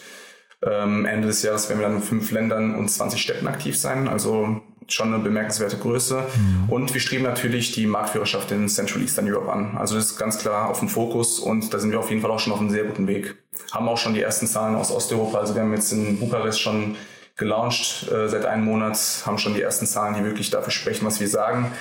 ähm, 0.63 1.07
Ende 1.07 1.29
des 1.29 1.43
Jahres 1.43 1.69
werden 1.69 1.81
wir 1.81 1.89
dann 1.89 1.97
in 1.97 2.03
fünf 2.03 2.31
Ländern 2.31 2.75
und 2.75 2.89
20 2.89 3.21
Städten 3.21 3.49
aktiv 3.49 3.79
sein. 3.79 4.09
Also 4.09 4.61
schon 4.93 5.13
eine 5.13 5.23
bemerkenswerte 5.23 5.77
Größe. 5.77 6.27
Mhm. 6.37 6.69
Und 6.69 6.95
wir 6.95 7.01
streben 7.01 7.25
natürlich 7.25 7.73
die 7.73 7.87
Marktführerschaft 7.87 8.51
in 8.53 8.69
Central 8.69 9.03
Eastern 9.03 9.29
Europe 9.29 9.53
an. 9.53 9.77
Also 9.77 9.95
das 9.95 10.07
ist 10.07 10.19
ganz 10.19 10.39
klar 10.39 10.69
auf 10.69 10.81
dem 10.81 10.89
Fokus 10.89 11.39
und 11.39 11.73
da 11.73 11.79
sind 11.79 11.93
wir 11.93 11.99
auf 11.99 12.11
jeden 12.11 12.23
Fall 12.23 12.31
auch 12.31 12.39
schon 12.39 12.53
auf 12.53 12.61
einem 12.61 12.71
sehr 12.71 12.85
guten 12.85 13.07
Weg. 13.07 13.37
Haben 13.73 13.89
auch 13.89 13.99
schon 13.99 14.15
die 14.15 14.23
ersten 14.23 14.47
Zahlen 14.47 14.75
aus 14.75 14.91
Osteuropa. 14.91 15.39
Also 15.39 15.55
wir 15.55 15.63
haben 15.63 15.73
jetzt 15.73 15.93
in 15.93 16.19
Bukarest 16.19 16.61
schon 16.61 16.97
gelauncht 17.37 18.11
äh, 18.11 18.29
seit 18.29 18.45
einem 18.45 18.65
Monat, 18.65 18.99
haben 19.25 19.39
schon 19.39 19.55
die 19.55 19.63
ersten 19.63 19.87
Zahlen, 19.87 20.15
die 20.15 20.25
wirklich 20.25 20.51
dafür 20.51 20.73
sprechen, 20.73 21.07
was 21.07 21.21
wir 21.21 21.29
sagen. 21.29 21.73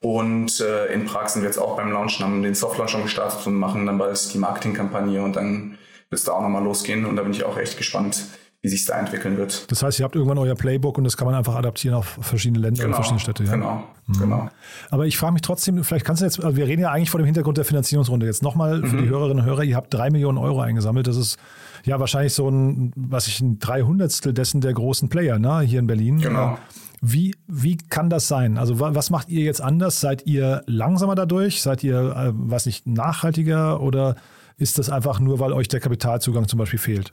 Und 0.00 0.60
äh, 0.60 0.92
in 0.92 1.06
Prag 1.06 1.28
sind 1.28 1.42
wir 1.42 1.48
jetzt 1.48 1.58
auch 1.58 1.76
beim 1.76 1.90
Launchen, 1.90 2.24
haben 2.24 2.42
den 2.42 2.54
Softlaunch 2.54 2.90
schon 2.90 3.02
gestartet 3.02 3.46
und 3.46 3.54
machen 3.54 3.86
dann 3.86 3.98
bald 3.98 4.32
die 4.32 4.38
Marketingkampagne 4.38 5.22
und 5.22 5.36
dann 5.36 5.78
wird 6.10 6.20
es 6.20 6.24
da 6.24 6.32
auch 6.32 6.42
nochmal 6.42 6.62
losgehen. 6.62 7.06
Und 7.06 7.16
da 7.16 7.22
bin 7.22 7.32
ich 7.32 7.44
auch 7.44 7.58
echt 7.58 7.78
gespannt, 7.78 8.26
wie 8.66 8.70
sich 8.70 8.84
da 8.84 8.98
entwickeln 8.98 9.36
wird. 9.36 9.70
Das 9.70 9.84
heißt, 9.84 10.00
ihr 10.00 10.04
habt 10.04 10.16
irgendwann 10.16 10.38
euer 10.38 10.56
Playbook 10.56 10.98
und 10.98 11.04
das 11.04 11.16
kann 11.16 11.26
man 11.26 11.36
einfach 11.36 11.54
adaptieren 11.54 11.94
auf 11.94 12.18
verschiedene 12.20 12.58
Länder 12.58 12.82
genau, 12.82 12.88
und 12.88 12.94
verschiedene 12.96 13.20
Städte. 13.20 13.44
Ja? 13.44 13.52
Genau, 13.52 13.84
mhm. 14.08 14.18
genau. 14.18 14.48
Aber 14.90 15.06
ich 15.06 15.16
frage 15.16 15.34
mich 15.34 15.42
trotzdem, 15.42 15.84
vielleicht 15.84 16.04
kannst 16.04 16.20
du 16.20 16.24
jetzt, 16.24 16.42
also 16.42 16.56
wir 16.56 16.66
reden 16.66 16.82
ja 16.82 16.90
eigentlich 16.90 17.10
vor 17.10 17.20
dem 17.20 17.26
Hintergrund 17.26 17.58
der 17.58 17.64
Finanzierungsrunde 17.64 18.26
jetzt 18.26 18.42
nochmal 18.42 18.80
für 18.82 18.96
mhm. 18.96 19.02
die 19.02 19.08
Hörerinnen 19.08 19.44
und 19.44 19.48
Hörer, 19.48 19.62
ihr 19.62 19.76
habt 19.76 19.94
drei 19.94 20.10
Millionen 20.10 20.36
Euro 20.36 20.60
eingesammelt. 20.60 21.06
Das 21.06 21.16
ist 21.16 21.38
ja 21.84 22.00
wahrscheinlich 22.00 22.34
so 22.34 22.48
ein, 22.48 22.92
was 22.96 23.28
ich, 23.28 23.40
ein 23.40 23.60
Dreihundertstel 23.60 24.32
dessen 24.32 24.60
der 24.60 24.72
großen 24.72 25.08
Player 25.08 25.38
ne, 25.38 25.60
hier 25.60 25.78
in 25.78 25.86
Berlin. 25.86 26.18
Genau. 26.18 26.58
Wie, 27.00 27.36
wie 27.46 27.76
kann 27.76 28.10
das 28.10 28.26
sein? 28.26 28.58
Also 28.58 28.80
was 28.80 29.10
macht 29.10 29.28
ihr 29.28 29.44
jetzt 29.44 29.60
anders? 29.60 30.00
Seid 30.00 30.26
ihr 30.26 30.64
langsamer 30.66 31.14
dadurch? 31.14 31.62
Seid 31.62 31.84
ihr, 31.84 32.16
äh, 32.16 32.32
was 32.34 32.66
nicht, 32.66 32.88
nachhaltiger 32.88 33.80
oder 33.80 34.16
ist 34.56 34.78
das 34.78 34.90
einfach 34.90 35.20
nur, 35.20 35.38
weil 35.38 35.52
euch 35.52 35.68
der 35.68 35.78
Kapitalzugang 35.78 36.48
zum 36.48 36.58
Beispiel 36.58 36.78
fehlt? 36.80 37.12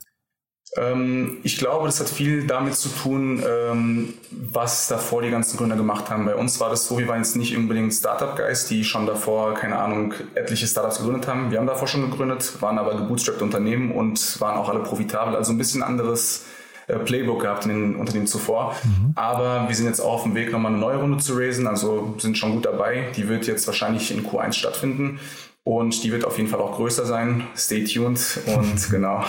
Ähm, 0.76 1.38
ich 1.42 1.58
glaube, 1.58 1.86
das 1.86 2.00
hat 2.00 2.08
viel 2.08 2.46
damit 2.46 2.74
zu 2.74 2.88
tun, 2.88 3.42
ähm, 3.46 4.14
was 4.30 4.88
davor 4.88 5.22
die 5.22 5.30
ganzen 5.30 5.56
Gründer 5.56 5.76
gemacht 5.76 6.10
haben. 6.10 6.26
Bei 6.26 6.34
uns 6.34 6.58
war 6.60 6.70
das 6.70 6.86
so, 6.86 6.98
wir 6.98 7.06
waren 7.06 7.18
jetzt 7.18 7.36
nicht 7.36 7.56
unbedingt 7.56 7.92
Startup-Guys, 7.92 8.66
die 8.66 8.84
schon 8.84 9.06
davor, 9.06 9.54
keine 9.54 9.78
Ahnung, 9.78 10.14
etliche 10.34 10.66
Startups 10.66 10.98
gegründet 10.98 11.28
haben. 11.28 11.50
Wir 11.50 11.58
haben 11.58 11.66
davor 11.66 11.86
schon 11.86 12.10
gegründet, 12.10 12.60
waren 12.60 12.78
aber 12.78 12.96
gebootstrappte 12.96 13.44
Unternehmen 13.44 13.92
und 13.92 14.40
waren 14.40 14.56
auch 14.56 14.68
alle 14.68 14.80
profitabel. 14.80 15.36
Also 15.36 15.52
ein 15.52 15.58
bisschen 15.58 15.82
anderes 15.82 16.44
äh, 16.86 16.98
Playbook 16.98 17.42
gehabt 17.42 17.64
in 17.66 17.70
den 17.70 17.96
Unternehmen 17.96 18.26
zuvor. 18.26 18.74
Mhm. 18.84 19.12
Aber 19.14 19.68
wir 19.68 19.74
sind 19.76 19.86
jetzt 19.86 20.00
auch 20.00 20.14
auf 20.14 20.22
dem 20.24 20.34
Weg, 20.34 20.50
nochmal 20.50 20.72
eine 20.72 20.80
neue 20.80 20.96
Runde 20.96 21.18
zu 21.18 21.34
raisen, 21.34 21.66
also 21.66 22.14
sind 22.18 22.36
schon 22.36 22.52
gut 22.52 22.66
dabei. 22.66 23.12
Die 23.16 23.28
wird 23.28 23.46
jetzt 23.46 23.66
wahrscheinlich 23.66 24.10
in 24.10 24.26
Q1 24.26 24.52
stattfinden. 24.52 25.20
Und 25.66 26.04
die 26.04 26.12
wird 26.12 26.26
auf 26.26 26.36
jeden 26.36 26.50
Fall 26.50 26.60
auch 26.60 26.76
größer 26.76 27.06
sein. 27.06 27.44
Stay 27.56 27.84
tuned 27.84 28.40
und 28.54 28.90
genau. 28.90 29.24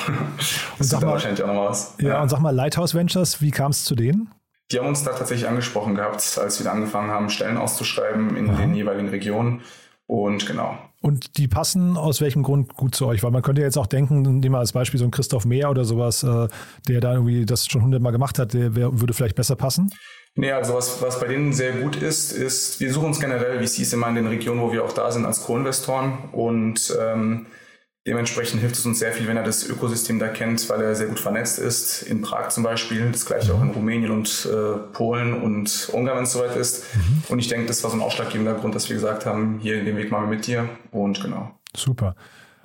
und 0.77 0.83
sag 0.83 1.01
mal, 1.01 1.11
wahrscheinlich 1.11 1.41
auch 1.41 1.47
noch 1.47 1.69
was. 1.69 1.95
Ja, 1.99 2.09
ja, 2.09 2.21
und 2.21 2.29
sag 2.29 2.39
mal, 2.41 2.53
Lighthouse 2.53 2.93
Ventures, 2.93 3.41
wie 3.41 3.51
kam 3.51 3.71
es 3.71 3.85
zu 3.85 3.95
denen? 3.95 4.29
Die 4.71 4.79
haben 4.79 4.87
uns 4.87 5.03
da 5.03 5.11
tatsächlich 5.13 5.47
angesprochen 5.47 5.95
gehabt, 5.95 6.37
als 6.37 6.61
wir 6.61 6.71
angefangen 6.71 7.09
haben, 7.09 7.29
Stellen 7.29 7.57
auszuschreiben 7.57 8.35
in 8.35 8.49
Aha. 8.49 8.57
den 8.57 8.75
jeweiligen 8.75 9.09
Regionen. 9.09 9.61
Und 10.07 10.45
genau. 10.45 10.77
Und 11.01 11.37
die 11.37 11.47
passen 11.47 11.97
aus 11.97 12.19
welchem 12.19 12.43
Grund 12.43 12.75
gut 12.75 12.95
zu 12.95 13.05
euch? 13.05 13.23
Weil 13.23 13.31
man 13.31 13.43
könnte 13.43 13.61
jetzt 13.61 13.77
auch 13.77 13.87
denken, 13.87 14.21
nehmen 14.21 14.55
wir 14.55 14.59
als 14.59 14.73
Beispiel 14.73 14.97
so 14.97 15.05
einen 15.05 15.11
Christoph 15.11 15.45
Mehr 15.45 15.69
oder 15.69 15.85
sowas, 15.85 16.23
äh, 16.23 16.47
der 16.87 16.99
da 16.99 17.13
irgendwie 17.13 17.45
das 17.45 17.67
schon 17.67 17.83
hundertmal 17.83 18.11
gemacht 18.11 18.39
hat, 18.39 18.53
der 18.53 18.75
würde 18.75 19.13
vielleicht 19.13 19.35
besser 19.35 19.55
passen? 19.55 19.91
Nee, 20.37 20.51
also 20.51 20.73
was, 20.73 21.01
was 21.01 21.19
bei 21.19 21.27
denen 21.27 21.53
sehr 21.53 21.71
gut 21.73 21.95
ist, 21.95 22.33
ist, 22.33 22.81
wir 22.81 22.91
suchen 22.91 23.05
uns 23.05 23.19
generell 23.21 23.61
wie 23.61 23.67
VCs 23.67 23.93
immer 23.93 24.09
in 24.09 24.15
den 24.15 24.27
Regionen, 24.27 24.61
wo 24.61 24.71
wir 24.71 24.83
auch 24.83 24.91
da 24.91 25.09
sind, 25.11 25.25
als 25.25 25.43
Co-Investoren 25.43 26.17
und 26.33 26.95
ähm, 26.99 27.45
dementsprechend 28.05 28.59
hilft 28.59 28.75
es 28.75 28.85
uns 28.85 28.99
sehr 28.99 29.13
viel, 29.13 29.27
wenn 29.27 29.37
er 29.37 29.43
das 29.43 29.67
Ökosystem 29.67 30.19
da 30.19 30.27
kennt, 30.27 30.69
weil 30.69 30.81
er 30.81 30.93
sehr 30.93 31.07
gut 31.07 31.19
vernetzt 31.21 31.57
ist. 31.57 32.03
In 32.03 32.21
Prag 32.21 32.49
zum 32.49 32.63
Beispiel, 32.63 33.09
das 33.11 33.25
gleiche 33.25 33.53
auch 33.53 33.61
in 33.61 33.71
Rumänien 33.71 34.11
und 34.11 34.47
äh, 34.51 34.77
Polen 34.91 35.41
und 35.41 35.89
Ungarn, 35.93 36.17
wenn 36.17 36.25
es 36.25 36.33
soweit 36.33 36.55
ist. 36.57 36.83
Mhm. 36.95 37.23
Und 37.29 37.39
ich 37.39 37.47
denke, 37.47 37.67
das 37.67 37.81
war 37.83 37.89
so 37.89 37.97
ein 37.97 38.01
ausschlaggebender 38.01 38.55
Grund, 38.55 38.75
dass 38.75 38.89
wir 38.89 38.95
gesagt 38.95 39.25
haben, 39.25 39.59
hier 39.59 39.83
den 39.85 39.95
Weg 39.95 40.11
machen 40.11 40.25
wir 40.25 40.35
mit 40.35 40.45
dir 40.47 40.69
und 40.91 41.21
genau. 41.21 41.51
Super. 41.75 42.15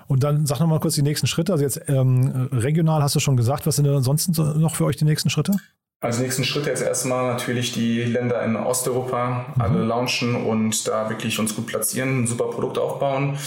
Und 0.07 0.23
dann 0.23 0.45
sag 0.45 0.59
noch 0.59 0.67
mal 0.67 0.79
kurz 0.81 0.95
die 0.95 1.03
nächsten 1.03 1.25
Schritte. 1.25 1.53
Also 1.53 1.63
jetzt 1.63 1.81
ähm, 1.87 2.49
regional 2.51 3.01
hast 3.01 3.15
du 3.15 3.21
schon 3.21 3.37
gesagt, 3.37 3.65
was 3.65 3.77
sind 3.77 3.85
denn 3.85 3.95
ansonsten 3.95 4.33
noch 4.59 4.75
für 4.75 4.83
euch 4.83 4.97
die 4.97 5.05
nächsten 5.05 5.29
Schritte? 5.29 5.53
Als 6.01 6.17
nächsten 6.17 6.43
Schritt 6.43 6.65
jetzt 6.65 6.81
erstmal 6.81 7.31
natürlich 7.31 7.73
die 7.73 8.01
Länder 8.01 8.43
in 8.43 8.55
Osteuropa 8.55 9.45
mhm. 9.55 9.61
alle 9.61 9.83
launchen 9.83 10.35
und 10.35 10.87
da 10.87 11.11
wirklich 11.11 11.37
uns 11.37 11.55
gut 11.55 11.67
platzieren, 11.67 12.23
ein 12.23 12.27
super 12.27 12.45
Produkt 12.45 12.79
aufbauen. 12.79 13.37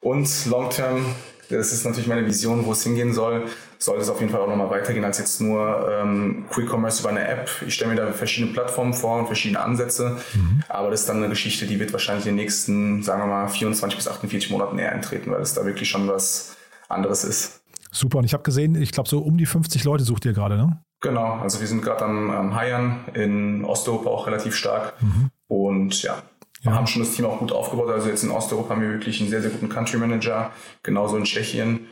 Und 0.00 0.28
long 0.46 0.70
term, 0.70 1.06
das 1.50 1.72
ist 1.72 1.84
natürlich 1.84 2.08
meine 2.08 2.26
Vision, 2.26 2.66
wo 2.66 2.72
es 2.72 2.82
hingehen 2.82 3.12
soll, 3.12 3.44
soll 3.78 3.98
es 3.98 4.08
auf 4.08 4.18
jeden 4.18 4.32
Fall 4.32 4.40
auch 4.40 4.48
nochmal 4.48 4.70
weitergehen 4.70 5.04
als 5.04 5.18
jetzt 5.18 5.40
nur 5.40 5.88
ähm, 5.88 6.46
Quick 6.50 6.68
Commerce 6.68 7.00
über 7.00 7.10
eine 7.10 7.28
App. 7.28 7.48
Ich 7.64 7.74
stelle 7.74 7.92
mir 7.92 7.96
da 7.96 8.10
verschiedene 8.12 8.52
Plattformen 8.52 8.92
vor 8.92 9.20
und 9.20 9.26
verschiedene 9.26 9.60
Ansätze, 9.60 10.16
mhm. 10.34 10.64
aber 10.68 10.90
das 10.90 11.00
ist 11.00 11.08
dann 11.08 11.18
eine 11.18 11.28
Geschichte, 11.28 11.66
die 11.66 11.78
wird 11.78 11.92
wahrscheinlich 11.92 12.26
in 12.26 12.32
den 12.32 12.42
nächsten, 12.42 13.04
sagen 13.04 13.22
wir 13.22 13.26
mal, 13.26 13.48
24 13.48 13.96
bis 13.96 14.08
48 14.08 14.50
Monaten 14.50 14.74
näher 14.74 14.90
eintreten, 14.90 15.30
weil 15.30 15.42
es 15.42 15.54
da 15.54 15.64
wirklich 15.64 15.88
schon 15.88 16.08
was 16.08 16.56
anderes 16.88 17.22
ist. 17.22 17.60
Super, 17.92 18.18
und 18.18 18.24
ich 18.24 18.32
habe 18.32 18.42
gesehen, 18.42 18.74
ich 18.74 18.90
glaube, 18.90 19.08
so 19.08 19.20
um 19.20 19.36
die 19.36 19.46
50 19.46 19.84
Leute 19.84 20.02
sucht 20.02 20.24
ihr 20.24 20.32
gerade, 20.32 20.56
ne? 20.56 20.82
Genau, 21.00 21.38
also 21.40 21.60
wir 21.60 21.66
sind 21.66 21.82
gerade 21.82 22.04
am, 22.04 22.30
am 22.30 22.54
Heiern 22.54 23.06
in 23.14 23.64
Osteuropa 23.64 24.10
auch 24.10 24.26
relativ 24.26 24.54
stark. 24.54 24.94
Mhm. 25.02 25.30
Und 25.48 26.02
ja, 26.02 26.22
wir 26.62 26.72
ja. 26.72 26.76
haben 26.76 26.86
schon 26.86 27.02
das 27.02 27.12
Team 27.12 27.24
auch 27.24 27.38
gut 27.38 27.52
aufgebaut. 27.52 27.88
Also 27.90 28.08
jetzt 28.08 28.22
in 28.22 28.30
Osteuropa 28.30 28.70
haben 28.70 28.82
wir 28.82 28.90
wirklich 28.90 29.20
einen 29.20 29.30
sehr, 29.30 29.40
sehr 29.40 29.50
guten 29.50 29.68
Country 29.68 29.96
Manager, 29.96 30.50
genauso 30.82 31.16
in 31.16 31.24
Tschechien. 31.24 31.86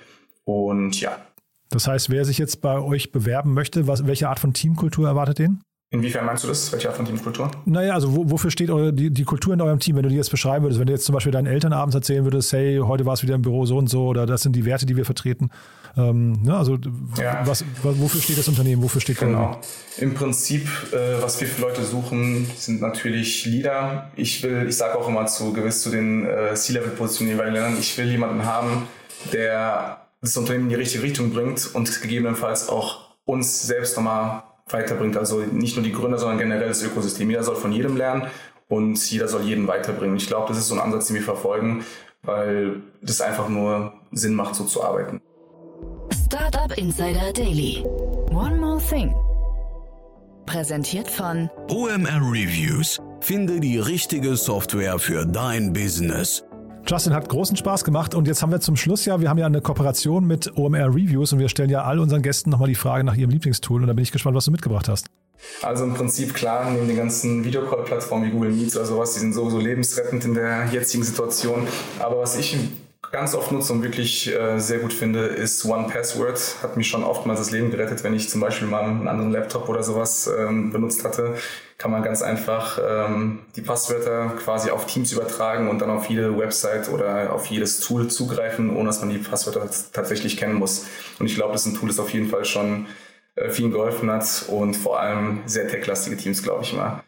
Und 0.44 1.00
ja. 1.00 1.16
Das 1.70 1.86
heißt, 1.86 2.10
wer 2.10 2.24
sich 2.24 2.38
jetzt 2.38 2.60
bei 2.60 2.78
euch 2.78 3.12
bewerben 3.12 3.54
möchte, 3.54 3.86
was, 3.86 4.06
welche 4.06 4.28
Art 4.28 4.40
von 4.40 4.52
Teamkultur 4.52 5.06
erwartet 5.06 5.38
den? 5.38 5.62
Inwiefern 5.90 6.26
meinst 6.26 6.44
du 6.44 6.48
das? 6.48 6.70
Welche 6.70 6.88
Art 6.88 6.98
von 6.98 7.06
Teamkultur? 7.06 7.50
Naja, 7.64 7.94
also 7.94 8.14
wo, 8.14 8.30
wofür 8.30 8.50
steht 8.50 8.68
eure, 8.68 8.92
die, 8.92 9.10
die 9.10 9.24
Kultur 9.24 9.54
in 9.54 9.60
eurem 9.62 9.78
Team, 9.78 9.96
wenn 9.96 10.02
du 10.02 10.10
die 10.10 10.16
jetzt 10.16 10.30
beschreiben 10.30 10.62
würdest? 10.64 10.78
Wenn 10.78 10.86
du 10.86 10.92
jetzt 10.92 11.06
zum 11.06 11.14
Beispiel 11.14 11.32
deinen 11.32 11.46
Eltern 11.46 11.72
abends 11.72 11.94
erzählen 11.94 12.24
würdest, 12.24 12.52
hey, 12.52 12.78
heute 12.82 13.06
war 13.06 13.14
es 13.14 13.22
wieder 13.22 13.34
im 13.34 13.40
Büro 13.40 13.64
so 13.64 13.78
und 13.78 13.88
so 13.88 14.06
oder 14.06 14.26
das 14.26 14.42
sind 14.42 14.54
die 14.54 14.66
Werte, 14.66 14.84
die 14.84 14.96
wir 14.96 15.06
vertreten. 15.06 15.48
Ähm, 15.96 16.42
ne, 16.42 16.54
also 16.54 16.76
ja. 17.18 17.40
was, 17.46 17.64
wofür 17.82 18.20
steht 18.20 18.36
das 18.36 18.48
Unternehmen? 18.48 18.82
Wofür 18.82 19.00
steht 19.00 19.18
Genau. 19.18 19.58
Im 19.96 20.12
Prinzip, 20.12 20.68
äh, 20.92 21.22
was 21.22 21.40
wir 21.40 21.48
für 21.48 21.62
Leute 21.62 21.82
suchen, 21.82 22.46
sind 22.54 22.82
natürlich 22.82 23.46
Leader. 23.46 24.10
Ich 24.14 24.42
will, 24.42 24.66
ich 24.68 24.76
sage 24.76 24.98
auch 24.98 25.08
immer 25.08 25.24
zu 25.24 25.54
gewiss 25.54 25.80
zu 25.80 25.88
den 25.88 26.26
äh, 26.26 26.54
C-Level-Positionen 26.54 27.32
jeweiligen 27.32 27.54
Ländern, 27.54 27.76
ich 27.80 27.96
will 27.96 28.10
jemanden 28.10 28.44
haben, 28.44 28.86
der 29.32 30.06
das 30.20 30.36
Unternehmen 30.36 30.64
in 30.64 30.70
die 30.70 30.74
richtige 30.74 31.02
Richtung 31.02 31.30
bringt 31.30 31.70
und 31.74 32.02
gegebenenfalls 32.02 32.68
auch 32.68 33.08
uns 33.24 33.62
selbst 33.62 33.96
nochmal 33.96 34.42
weiterbringt. 34.68 35.16
Also 35.16 35.40
nicht 35.40 35.76
nur 35.76 35.84
die 35.84 35.92
Gründer, 35.92 36.18
sondern 36.18 36.38
generell 36.38 36.68
das 36.68 36.82
Ökosystem. 36.82 37.30
Jeder 37.30 37.42
soll 37.42 37.56
von 37.56 37.72
jedem 37.72 37.96
lernen 37.96 38.26
und 38.68 38.98
jeder 39.10 39.28
soll 39.28 39.42
jeden 39.42 39.66
weiterbringen. 39.66 40.16
Ich 40.16 40.26
glaube, 40.26 40.48
das 40.48 40.58
ist 40.58 40.68
so 40.68 40.74
ein 40.74 40.80
Ansatz, 40.80 41.06
den 41.06 41.16
wir 41.16 41.22
verfolgen, 41.22 41.84
weil 42.22 42.82
das 43.02 43.20
einfach 43.20 43.48
nur 43.48 43.94
Sinn 44.12 44.34
macht, 44.34 44.54
so 44.54 44.64
zu 44.64 44.82
arbeiten. 44.82 45.20
Startup 46.26 46.76
Insider 46.76 47.32
Daily. 47.32 47.84
One 48.30 48.56
more 48.56 48.80
thing. 48.80 49.14
Präsentiert 50.46 51.08
von 51.08 51.50
OMR 51.68 52.20
Reviews. 52.32 52.98
Finde 53.20 53.60
die 53.60 53.78
richtige 53.78 54.36
Software 54.36 54.98
für 54.98 55.26
dein 55.26 55.72
Business. 55.72 56.47
Justin 56.88 57.12
hat 57.12 57.28
großen 57.28 57.54
Spaß 57.54 57.84
gemacht 57.84 58.14
und 58.14 58.26
jetzt 58.26 58.40
haben 58.40 58.50
wir 58.50 58.60
zum 58.60 58.74
Schluss 58.74 59.04
ja, 59.04 59.20
wir 59.20 59.28
haben 59.28 59.36
ja 59.36 59.44
eine 59.44 59.60
Kooperation 59.60 60.26
mit 60.26 60.56
OMR 60.56 60.86
Reviews 60.86 61.34
und 61.34 61.38
wir 61.38 61.50
stellen 61.50 61.68
ja 61.68 61.82
all 61.82 61.98
unseren 61.98 62.22
Gästen 62.22 62.48
nochmal 62.48 62.68
die 62.68 62.74
Frage 62.74 63.04
nach 63.04 63.14
ihrem 63.14 63.28
Lieblingstool 63.28 63.82
und 63.82 63.88
da 63.88 63.92
bin 63.92 64.02
ich 64.02 64.10
gespannt, 64.10 64.34
was 64.34 64.46
du 64.46 64.52
mitgebracht 64.52 64.88
hast. 64.88 65.06
Also 65.60 65.84
im 65.84 65.92
Prinzip 65.92 66.32
klar, 66.32 66.70
neben 66.70 66.88
den 66.88 66.96
ganzen 66.96 67.44
Videocall-Plattformen 67.44 68.24
wie 68.24 68.30
Google 68.30 68.52
Meets 68.52 68.74
oder 68.74 68.86
sowas, 68.86 69.12
die 69.12 69.20
sind 69.20 69.34
sowieso 69.34 69.58
lebensrettend 69.58 70.24
in 70.24 70.32
der 70.32 70.64
jetzigen 70.72 71.04
Situation. 71.04 71.68
Aber 71.98 72.20
was 72.20 72.38
ich 72.38 72.56
ganz 73.10 73.34
oft 73.34 73.52
nutze 73.52 73.72
und 73.72 73.82
wirklich 73.82 74.34
äh, 74.34 74.58
sehr 74.58 74.78
gut 74.78 74.92
finde, 74.92 75.26
ist 75.26 75.64
One 75.64 75.88
Password. 75.88 76.56
Hat 76.62 76.76
mich 76.76 76.88
schon 76.88 77.04
oftmals 77.04 77.38
das 77.38 77.50
Leben 77.50 77.70
gerettet, 77.70 78.04
wenn 78.04 78.14
ich 78.14 78.28
zum 78.28 78.40
Beispiel 78.40 78.68
mal 78.68 78.82
einen 78.82 79.08
anderen 79.08 79.32
Laptop 79.32 79.68
oder 79.68 79.82
sowas 79.82 80.28
ähm, 80.38 80.72
benutzt 80.72 81.04
hatte. 81.04 81.34
Kann 81.78 81.90
man 81.90 82.02
ganz 82.02 82.22
einfach 82.22 82.78
ähm, 82.82 83.40
die 83.56 83.62
Passwörter 83.62 84.34
quasi 84.42 84.70
auf 84.70 84.86
Teams 84.86 85.12
übertragen 85.12 85.68
und 85.68 85.80
dann 85.80 85.90
auf 85.90 86.08
jede 86.08 86.36
Website 86.36 86.88
oder 86.88 87.32
auf 87.32 87.46
jedes 87.46 87.80
Tool 87.80 88.08
zugreifen, 88.08 88.74
ohne 88.74 88.86
dass 88.86 89.00
man 89.00 89.10
die 89.10 89.18
Passwörter 89.18 89.68
tatsächlich 89.92 90.36
kennen 90.36 90.54
muss. 90.54 90.86
Und 91.18 91.26
ich 91.26 91.34
glaube, 91.34 91.52
das 91.52 91.66
ist 91.66 91.72
ein 91.72 91.76
Tool, 91.78 91.88
das 91.88 92.00
auf 92.00 92.10
jeden 92.10 92.28
Fall 92.28 92.44
schon 92.44 92.86
äh, 93.36 93.50
vielen 93.50 93.70
geholfen 93.70 94.10
hat 94.10 94.44
und 94.48 94.74
vor 94.76 95.00
allem 95.00 95.42
sehr 95.46 95.68
tech-lastige 95.68 96.16
Teams, 96.16 96.42
glaube 96.42 96.64
ich 96.64 96.72
mal. 96.72 97.02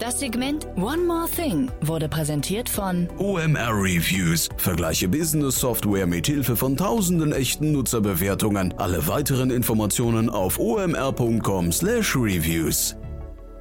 Das 0.00 0.18
Segment 0.18 0.66
One 0.76 1.04
More 1.06 1.28
Thing 1.28 1.70
wurde 1.82 2.08
präsentiert 2.08 2.68
von 2.70 3.06
OMR 3.18 3.74
Reviews. 3.74 4.48
Vergleiche 4.56 5.06
Business 5.06 5.60
Software 5.60 6.06
mit 6.06 6.26
Hilfe 6.26 6.56
von 6.56 6.74
tausenden 6.74 7.34
echten 7.34 7.72
Nutzerbewertungen. 7.72 8.72
Alle 8.78 9.06
weiteren 9.06 9.50
Informationen 9.50 10.30
auf 10.30 10.58
omr.com/reviews. 10.58 12.96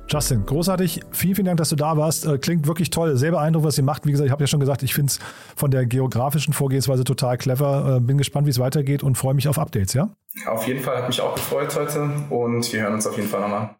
Justin, 0.07 0.45
großartig. 0.45 1.01
Vielen, 1.11 1.35
vielen 1.35 1.47
Dank, 1.47 1.57
dass 1.57 1.67
du 1.69 1.75
da 1.75 1.97
warst. 1.97 2.25
Äh, 2.25 2.37
klingt 2.37 2.67
wirklich 2.67 2.89
toll. 2.89 3.17
Sehr 3.17 3.31
beeindruckend, 3.31 3.67
was 3.67 3.77
ihr 3.77 3.83
macht. 3.83 4.05
Wie 4.05 4.11
gesagt, 4.11 4.27
ich 4.27 4.31
habe 4.31 4.43
ja 4.43 4.47
schon 4.47 4.61
gesagt, 4.61 4.81
ich 4.81 4.93
finde 4.93 5.11
es 5.11 5.19
von 5.57 5.71
der 5.71 5.85
geografischen 5.85 6.53
Vorgehensweise 6.53 7.03
total 7.03 7.37
clever. 7.37 7.97
Äh, 7.97 7.99
bin 7.99 8.17
gespannt, 8.17 8.47
wie 8.47 8.51
es 8.51 8.59
weitergeht 8.59 9.03
und 9.03 9.17
freue 9.17 9.33
mich 9.33 9.49
auf 9.49 9.59
Updates, 9.59 9.93
ja? 9.93 10.15
Auf 10.47 10.65
jeden 10.65 10.79
Fall 10.79 10.99
hat 10.99 11.09
mich 11.09 11.19
auch 11.19 11.35
gefreut 11.35 11.75
heute 11.75 12.09
und 12.29 12.71
wir 12.71 12.83
hören 12.83 12.93
uns 12.93 13.05
auf 13.05 13.17
jeden 13.17 13.27
Fall 13.27 13.41
nochmal. 13.41 13.75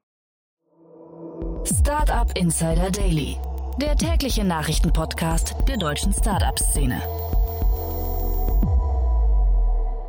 Startup 1.63 2.32
Insider 2.38 2.91
Daily, 2.91 3.38
der 3.82 3.95
tägliche 3.95 4.43
Nachrichtenpodcast 4.43 5.56
der 5.67 5.78
deutschen 5.78 6.13
Startup-Szene. 6.13 7.02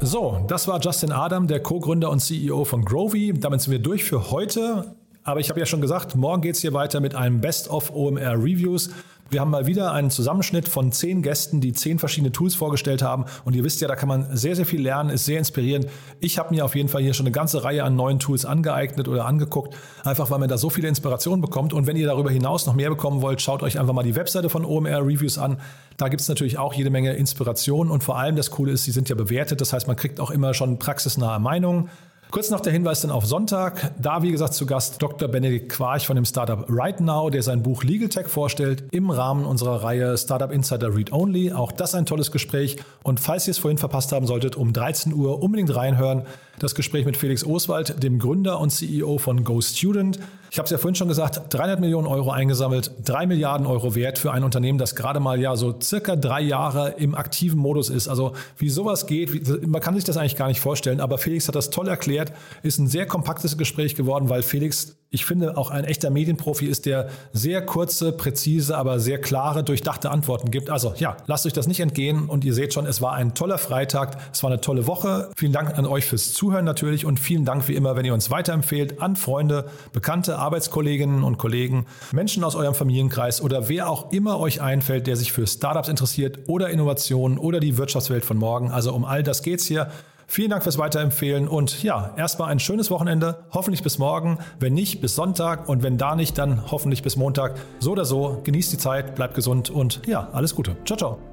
So, 0.00 0.40
das 0.48 0.66
war 0.66 0.80
Justin 0.80 1.12
Adam, 1.12 1.46
der 1.46 1.62
Co-Gründer 1.62 2.10
und 2.10 2.20
CEO 2.20 2.64
von 2.64 2.84
Grovy. 2.84 3.34
Damit 3.34 3.60
sind 3.60 3.72
wir 3.72 3.78
durch 3.78 4.04
für 4.04 4.30
heute. 4.30 4.94
Aber 5.22 5.40
ich 5.40 5.50
habe 5.50 5.60
ja 5.60 5.66
schon 5.66 5.80
gesagt, 5.80 6.16
morgen 6.16 6.40
geht 6.42 6.54
es 6.54 6.62
hier 6.62 6.72
weiter 6.72 7.00
mit 7.00 7.14
einem 7.14 7.40
Best 7.40 7.68
of 7.68 7.94
OMR 7.94 8.34
Reviews. 8.34 8.90
Wir 9.30 9.40
haben 9.40 9.52
mal 9.52 9.66
wieder 9.66 9.92
einen 9.92 10.10
Zusammenschnitt 10.10 10.68
von 10.68 10.90
zehn 10.90 11.22
Gästen, 11.22 11.60
die 11.60 11.72
zehn 11.72 12.00
verschiedene 12.00 12.32
Tools 12.32 12.56
vorgestellt 12.56 13.00
haben. 13.00 13.26
Und 13.44 13.54
ihr 13.54 13.62
wisst 13.62 13.80
ja, 13.80 13.86
da 13.86 13.94
kann 13.94 14.08
man 14.08 14.36
sehr, 14.36 14.56
sehr 14.56 14.66
viel 14.66 14.82
lernen, 14.82 15.08
ist 15.08 15.24
sehr 15.24 15.38
inspirierend. 15.38 15.86
Ich 16.18 16.36
habe 16.36 16.52
mir 16.52 16.64
auf 16.64 16.74
jeden 16.74 16.88
Fall 16.88 17.00
hier 17.00 17.14
schon 17.14 17.26
eine 17.26 17.32
ganze 17.32 17.62
Reihe 17.62 17.84
an 17.84 17.94
neuen 17.94 18.18
Tools 18.18 18.44
angeeignet 18.44 19.06
oder 19.06 19.26
angeguckt, 19.26 19.76
einfach 20.02 20.32
weil 20.32 20.40
man 20.40 20.48
da 20.48 20.58
so 20.58 20.68
viele 20.68 20.88
Inspirationen 20.88 21.40
bekommt. 21.40 21.72
Und 21.72 21.86
wenn 21.86 21.96
ihr 21.96 22.08
darüber 22.08 22.32
hinaus 22.32 22.66
noch 22.66 22.74
mehr 22.74 22.90
bekommen 22.90 23.22
wollt, 23.22 23.40
schaut 23.40 23.62
euch 23.62 23.78
einfach 23.78 23.94
mal 23.94 24.02
die 24.02 24.16
Webseite 24.16 24.48
von 24.48 24.64
OMR 24.64 25.06
Reviews 25.06 25.38
an. 25.38 25.58
Da 25.96 26.08
gibt 26.08 26.22
es 26.22 26.28
natürlich 26.28 26.58
auch 26.58 26.74
jede 26.74 26.90
Menge 26.90 27.12
Inspiration. 27.12 27.88
Und 27.88 28.02
vor 28.02 28.18
allem 28.18 28.34
das 28.34 28.50
Coole 28.50 28.72
ist, 28.72 28.82
sie 28.82 28.90
sind 28.90 29.08
ja 29.08 29.14
bewertet. 29.14 29.60
Das 29.60 29.72
heißt, 29.72 29.86
man 29.86 29.94
kriegt 29.94 30.18
auch 30.18 30.32
immer 30.32 30.54
schon 30.54 30.80
praxisnahe 30.80 31.38
Meinungen. 31.38 31.88
Kurz 32.30 32.48
noch 32.48 32.60
der 32.60 32.72
Hinweis 32.72 33.00
dann 33.00 33.10
auf 33.10 33.26
Sonntag. 33.26 33.90
Da, 34.00 34.22
wie 34.22 34.30
gesagt, 34.30 34.54
zu 34.54 34.64
Gast 34.64 35.02
Dr. 35.02 35.26
Benedikt 35.26 35.68
Quarch 35.68 36.06
von 36.06 36.14
dem 36.14 36.24
Startup 36.24 36.64
Right 36.68 37.00
Now, 37.00 37.28
der 37.28 37.42
sein 37.42 37.64
Buch 37.64 37.82
Legal 37.82 38.08
Tech 38.08 38.28
vorstellt 38.28 38.84
im 38.92 39.10
Rahmen 39.10 39.44
unserer 39.44 39.82
Reihe 39.82 40.16
Startup 40.16 40.52
Insider 40.52 40.94
Read 40.94 41.10
Only. 41.10 41.52
Auch 41.52 41.72
das 41.72 41.96
ein 41.96 42.06
tolles 42.06 42.30
Gespräch. 42.30 42.76
Und 43.02 43.18
falls 43.18 43.48
ihr 43.48 43.50
es 43.50 43.58
vorhin 43.58 43.78
verpasst 43.78 44.12
haben 44.12 44.28
solltet, 44.28 44.54
um 44.54 44.72
13 44.72 45.12
Uhr 45.12 45.42
unbedingt 45.42 45.74
reinhören. 45.74 46.22
Das 46.60 46.74
Gespräch 46.74 47.06
mit 47.06 47.16
Felix 47.16 47.42
Oswald, 47.42 48.02
dem 48.02 48.18
Gründer 48.18 48.60
und 48.60 48.68
CEO 48.68 49.16
von 49.16 49.44
GoStudent. 49.44 50.18
Ich 50.50 50.58
habe 50.58 50.66
es 50.66 50.70
ja 50.70 50.76
vorhin 50.76 50.94
schon 50.94 51.08
gesagt, 51.08 51.40
300 51.48 51.80
Millionen 51.80 52.06
Euro 52.06 52.32
eingesammelt, 52.32 52.90
3 53.06 53.26
Milliarden 53.26 53.66
Euro 53.66 53.94
wert 53.94 54.18
für 54.18 54.30
ein 54.32 54.44
Unternehmen, 54.44 54.78
das 54.78 54.94
gerade 54.94 55.20
mal 55.20 55.40
ja 55.40 55.56
so 55.56 55.80
circa 55.80 56.16
drei 56.16 56.42
Jahre 56.42 56.96
im 56.98 57.14
aktiven 57.14 57.58
Modus 57.58 57.88
ist. 57.88 58.08
Also 58.08 58.34
wie 58.58 58.68
sowas 58.68 59.06
geht, 59.06 59.32
wie, 59.32 59.66
man 59.66 59.80
kann 59.80 59.94
sich 59.94 60.04
das 60.04 60.18
eigentlich 60.18 60.36
gar 60.36 60.48
nicht 60.48 60.60
vorstellen, 60.60 61.00
aber 61.00 61.16
Felix 61.16 61.48
hat 61.48 61.54
das 61.54 61.70
toll 61.70 61.88
erklärt, 61.88 62.30
ist 62.62 62.78
ein 62.78 62.88
sehr 62.88 63.06
kompaktes 63.06 63.56
Gespräch 63.56 63.94
geworden, 63.94 64.28
weil 64.28 64.42
Felix 64.42 64.99
ich 65.12 65.24
finde, 65.24 65.56
auch 65.56 65.70
ein 65.70 65.82
echter 65.82 66.08
Medienprofi 66.08 66.66
ist, 66.66 66.86
der 66.86 67.08
sehr 67.32 67.66
kurze, 67.66 68.12
präzise, 68.12 68.78
aber 68.78 69.00
sehr 69.00 69.20
klare, 69.20 69.64
durchdachte 69.64 70.08
Antworten 70.08 70.52
gibt. 70.52 70.70
Also 70.70 70.94
ja, 70.98 71.16
lasst 71.26 71.46
euch 71.46 71.52
das 71.52 71.66
nicht 71.66 71.80
entgehen 71.80 72.28
und 72.28 72.44
ihr 72.44 72.54
seht 72.54 72.72
schon, 72.72 72.86
es 72.86 73.02
war 73.02 73.14
ein 73.14 73.34
toller 73.34 73.58
Freitag, 73.58 74.18
es 74.32 74.44
war 74.44 74.50
eine 74.50 74.60
tolle 74.60 74.86
Woche. 74.86 75.28
Vielen 75.36 75.52
Dank 75.52 75.76
an 75.76 75.84
euch 75.84 76.06
fürs 76.06 76.32
Zuhören 76.32 76.64
natürlich 76.64 77.06
und 77.06 77.18
vielen 77.18 77.44
Dank 77.44 77.66
wie 77.66 77.74
immer, 77.74 77.96
wenn 77.96 78.04
ihr 78.04 78.14
uns 78.14 78.30
weiterempfehlt 78.30 79.02
an 79.02 79.16
Freunde, 79.16 79.64
Bekannte, 79.92 80.38
Arbeitskolleginnen 80.38 81.24
und 81.24 81.38
Kollegen, 81.38 81.86
Menschen 82.12 82.44
aus 82.44 82.54
eurem 82.54 82.74
Familienkreis 82.74 83.42
oder 83.42 83.68
wer 83.68 83.90
auch 83.90 84.12
immer 84.12 84.38
euch 84.38 84.60
einfällt, 84.60 85.08
der 85.08 85.16
sich 85.16 85.32
für 85.32 85.44
Startups 85.48 85.88
interessiert 85.88 86.38
oder 86.46 86.70
Innovationen 86.70 87.36
oder 87.36 87.58
die 87.58 87.76
Wirtschaftswelt 87.76 88.24
von 88.24 88.36
morgen. 88.36 88.70
Also 88.70 88.94
um 88.94 89.04
all 89.04 89.24
das 89.24 89.42
geht's 89.42 89.64
hier. 89.64 89.90
Vielen 90.30 90.50
Dank 90.50 90.62
fürs 90.62 90.78
Weiterempfehlen 90.78 91.48
und 91.48 91.82
ja, 91.82 92.14
erstmal 92.16 92.52
ein 92.52 92.60
schönes 92.60 92.88
Wochenende. 92.88 93.42
Hoffentlich 93.50 93.82
bis 93.82 93.98
morgen. 93.98 94.38
Wenn 94.60 94.74
nicht, 94.74 95.00
bis 95.00 95.16
Sonntag 95.16 95.68
und 95.68 95.82
wenn 95.82 95.98
da 95.98 96.14
nicht, 96.14 96.38
dann 96.38 96.70
hoffentlich 96.70 97.02
bis 97.02 97.16
Montag. 97.16 97.56
So 97.80 97.90
oder 97.90 98.04
so, 98.04 98.40
genießt 98.44 98.72
die 98.72 98.78
Zeit, 98.78 99.16
bleibt 99.16 99.34
gesund 99.34 99.70
und 99.70 100.06
ja, 100.06 100.28
alles 100.30 100.54
Gute. 100.54 100.76
Ciao, 100.84 100.96
ciao. 100.96 101.29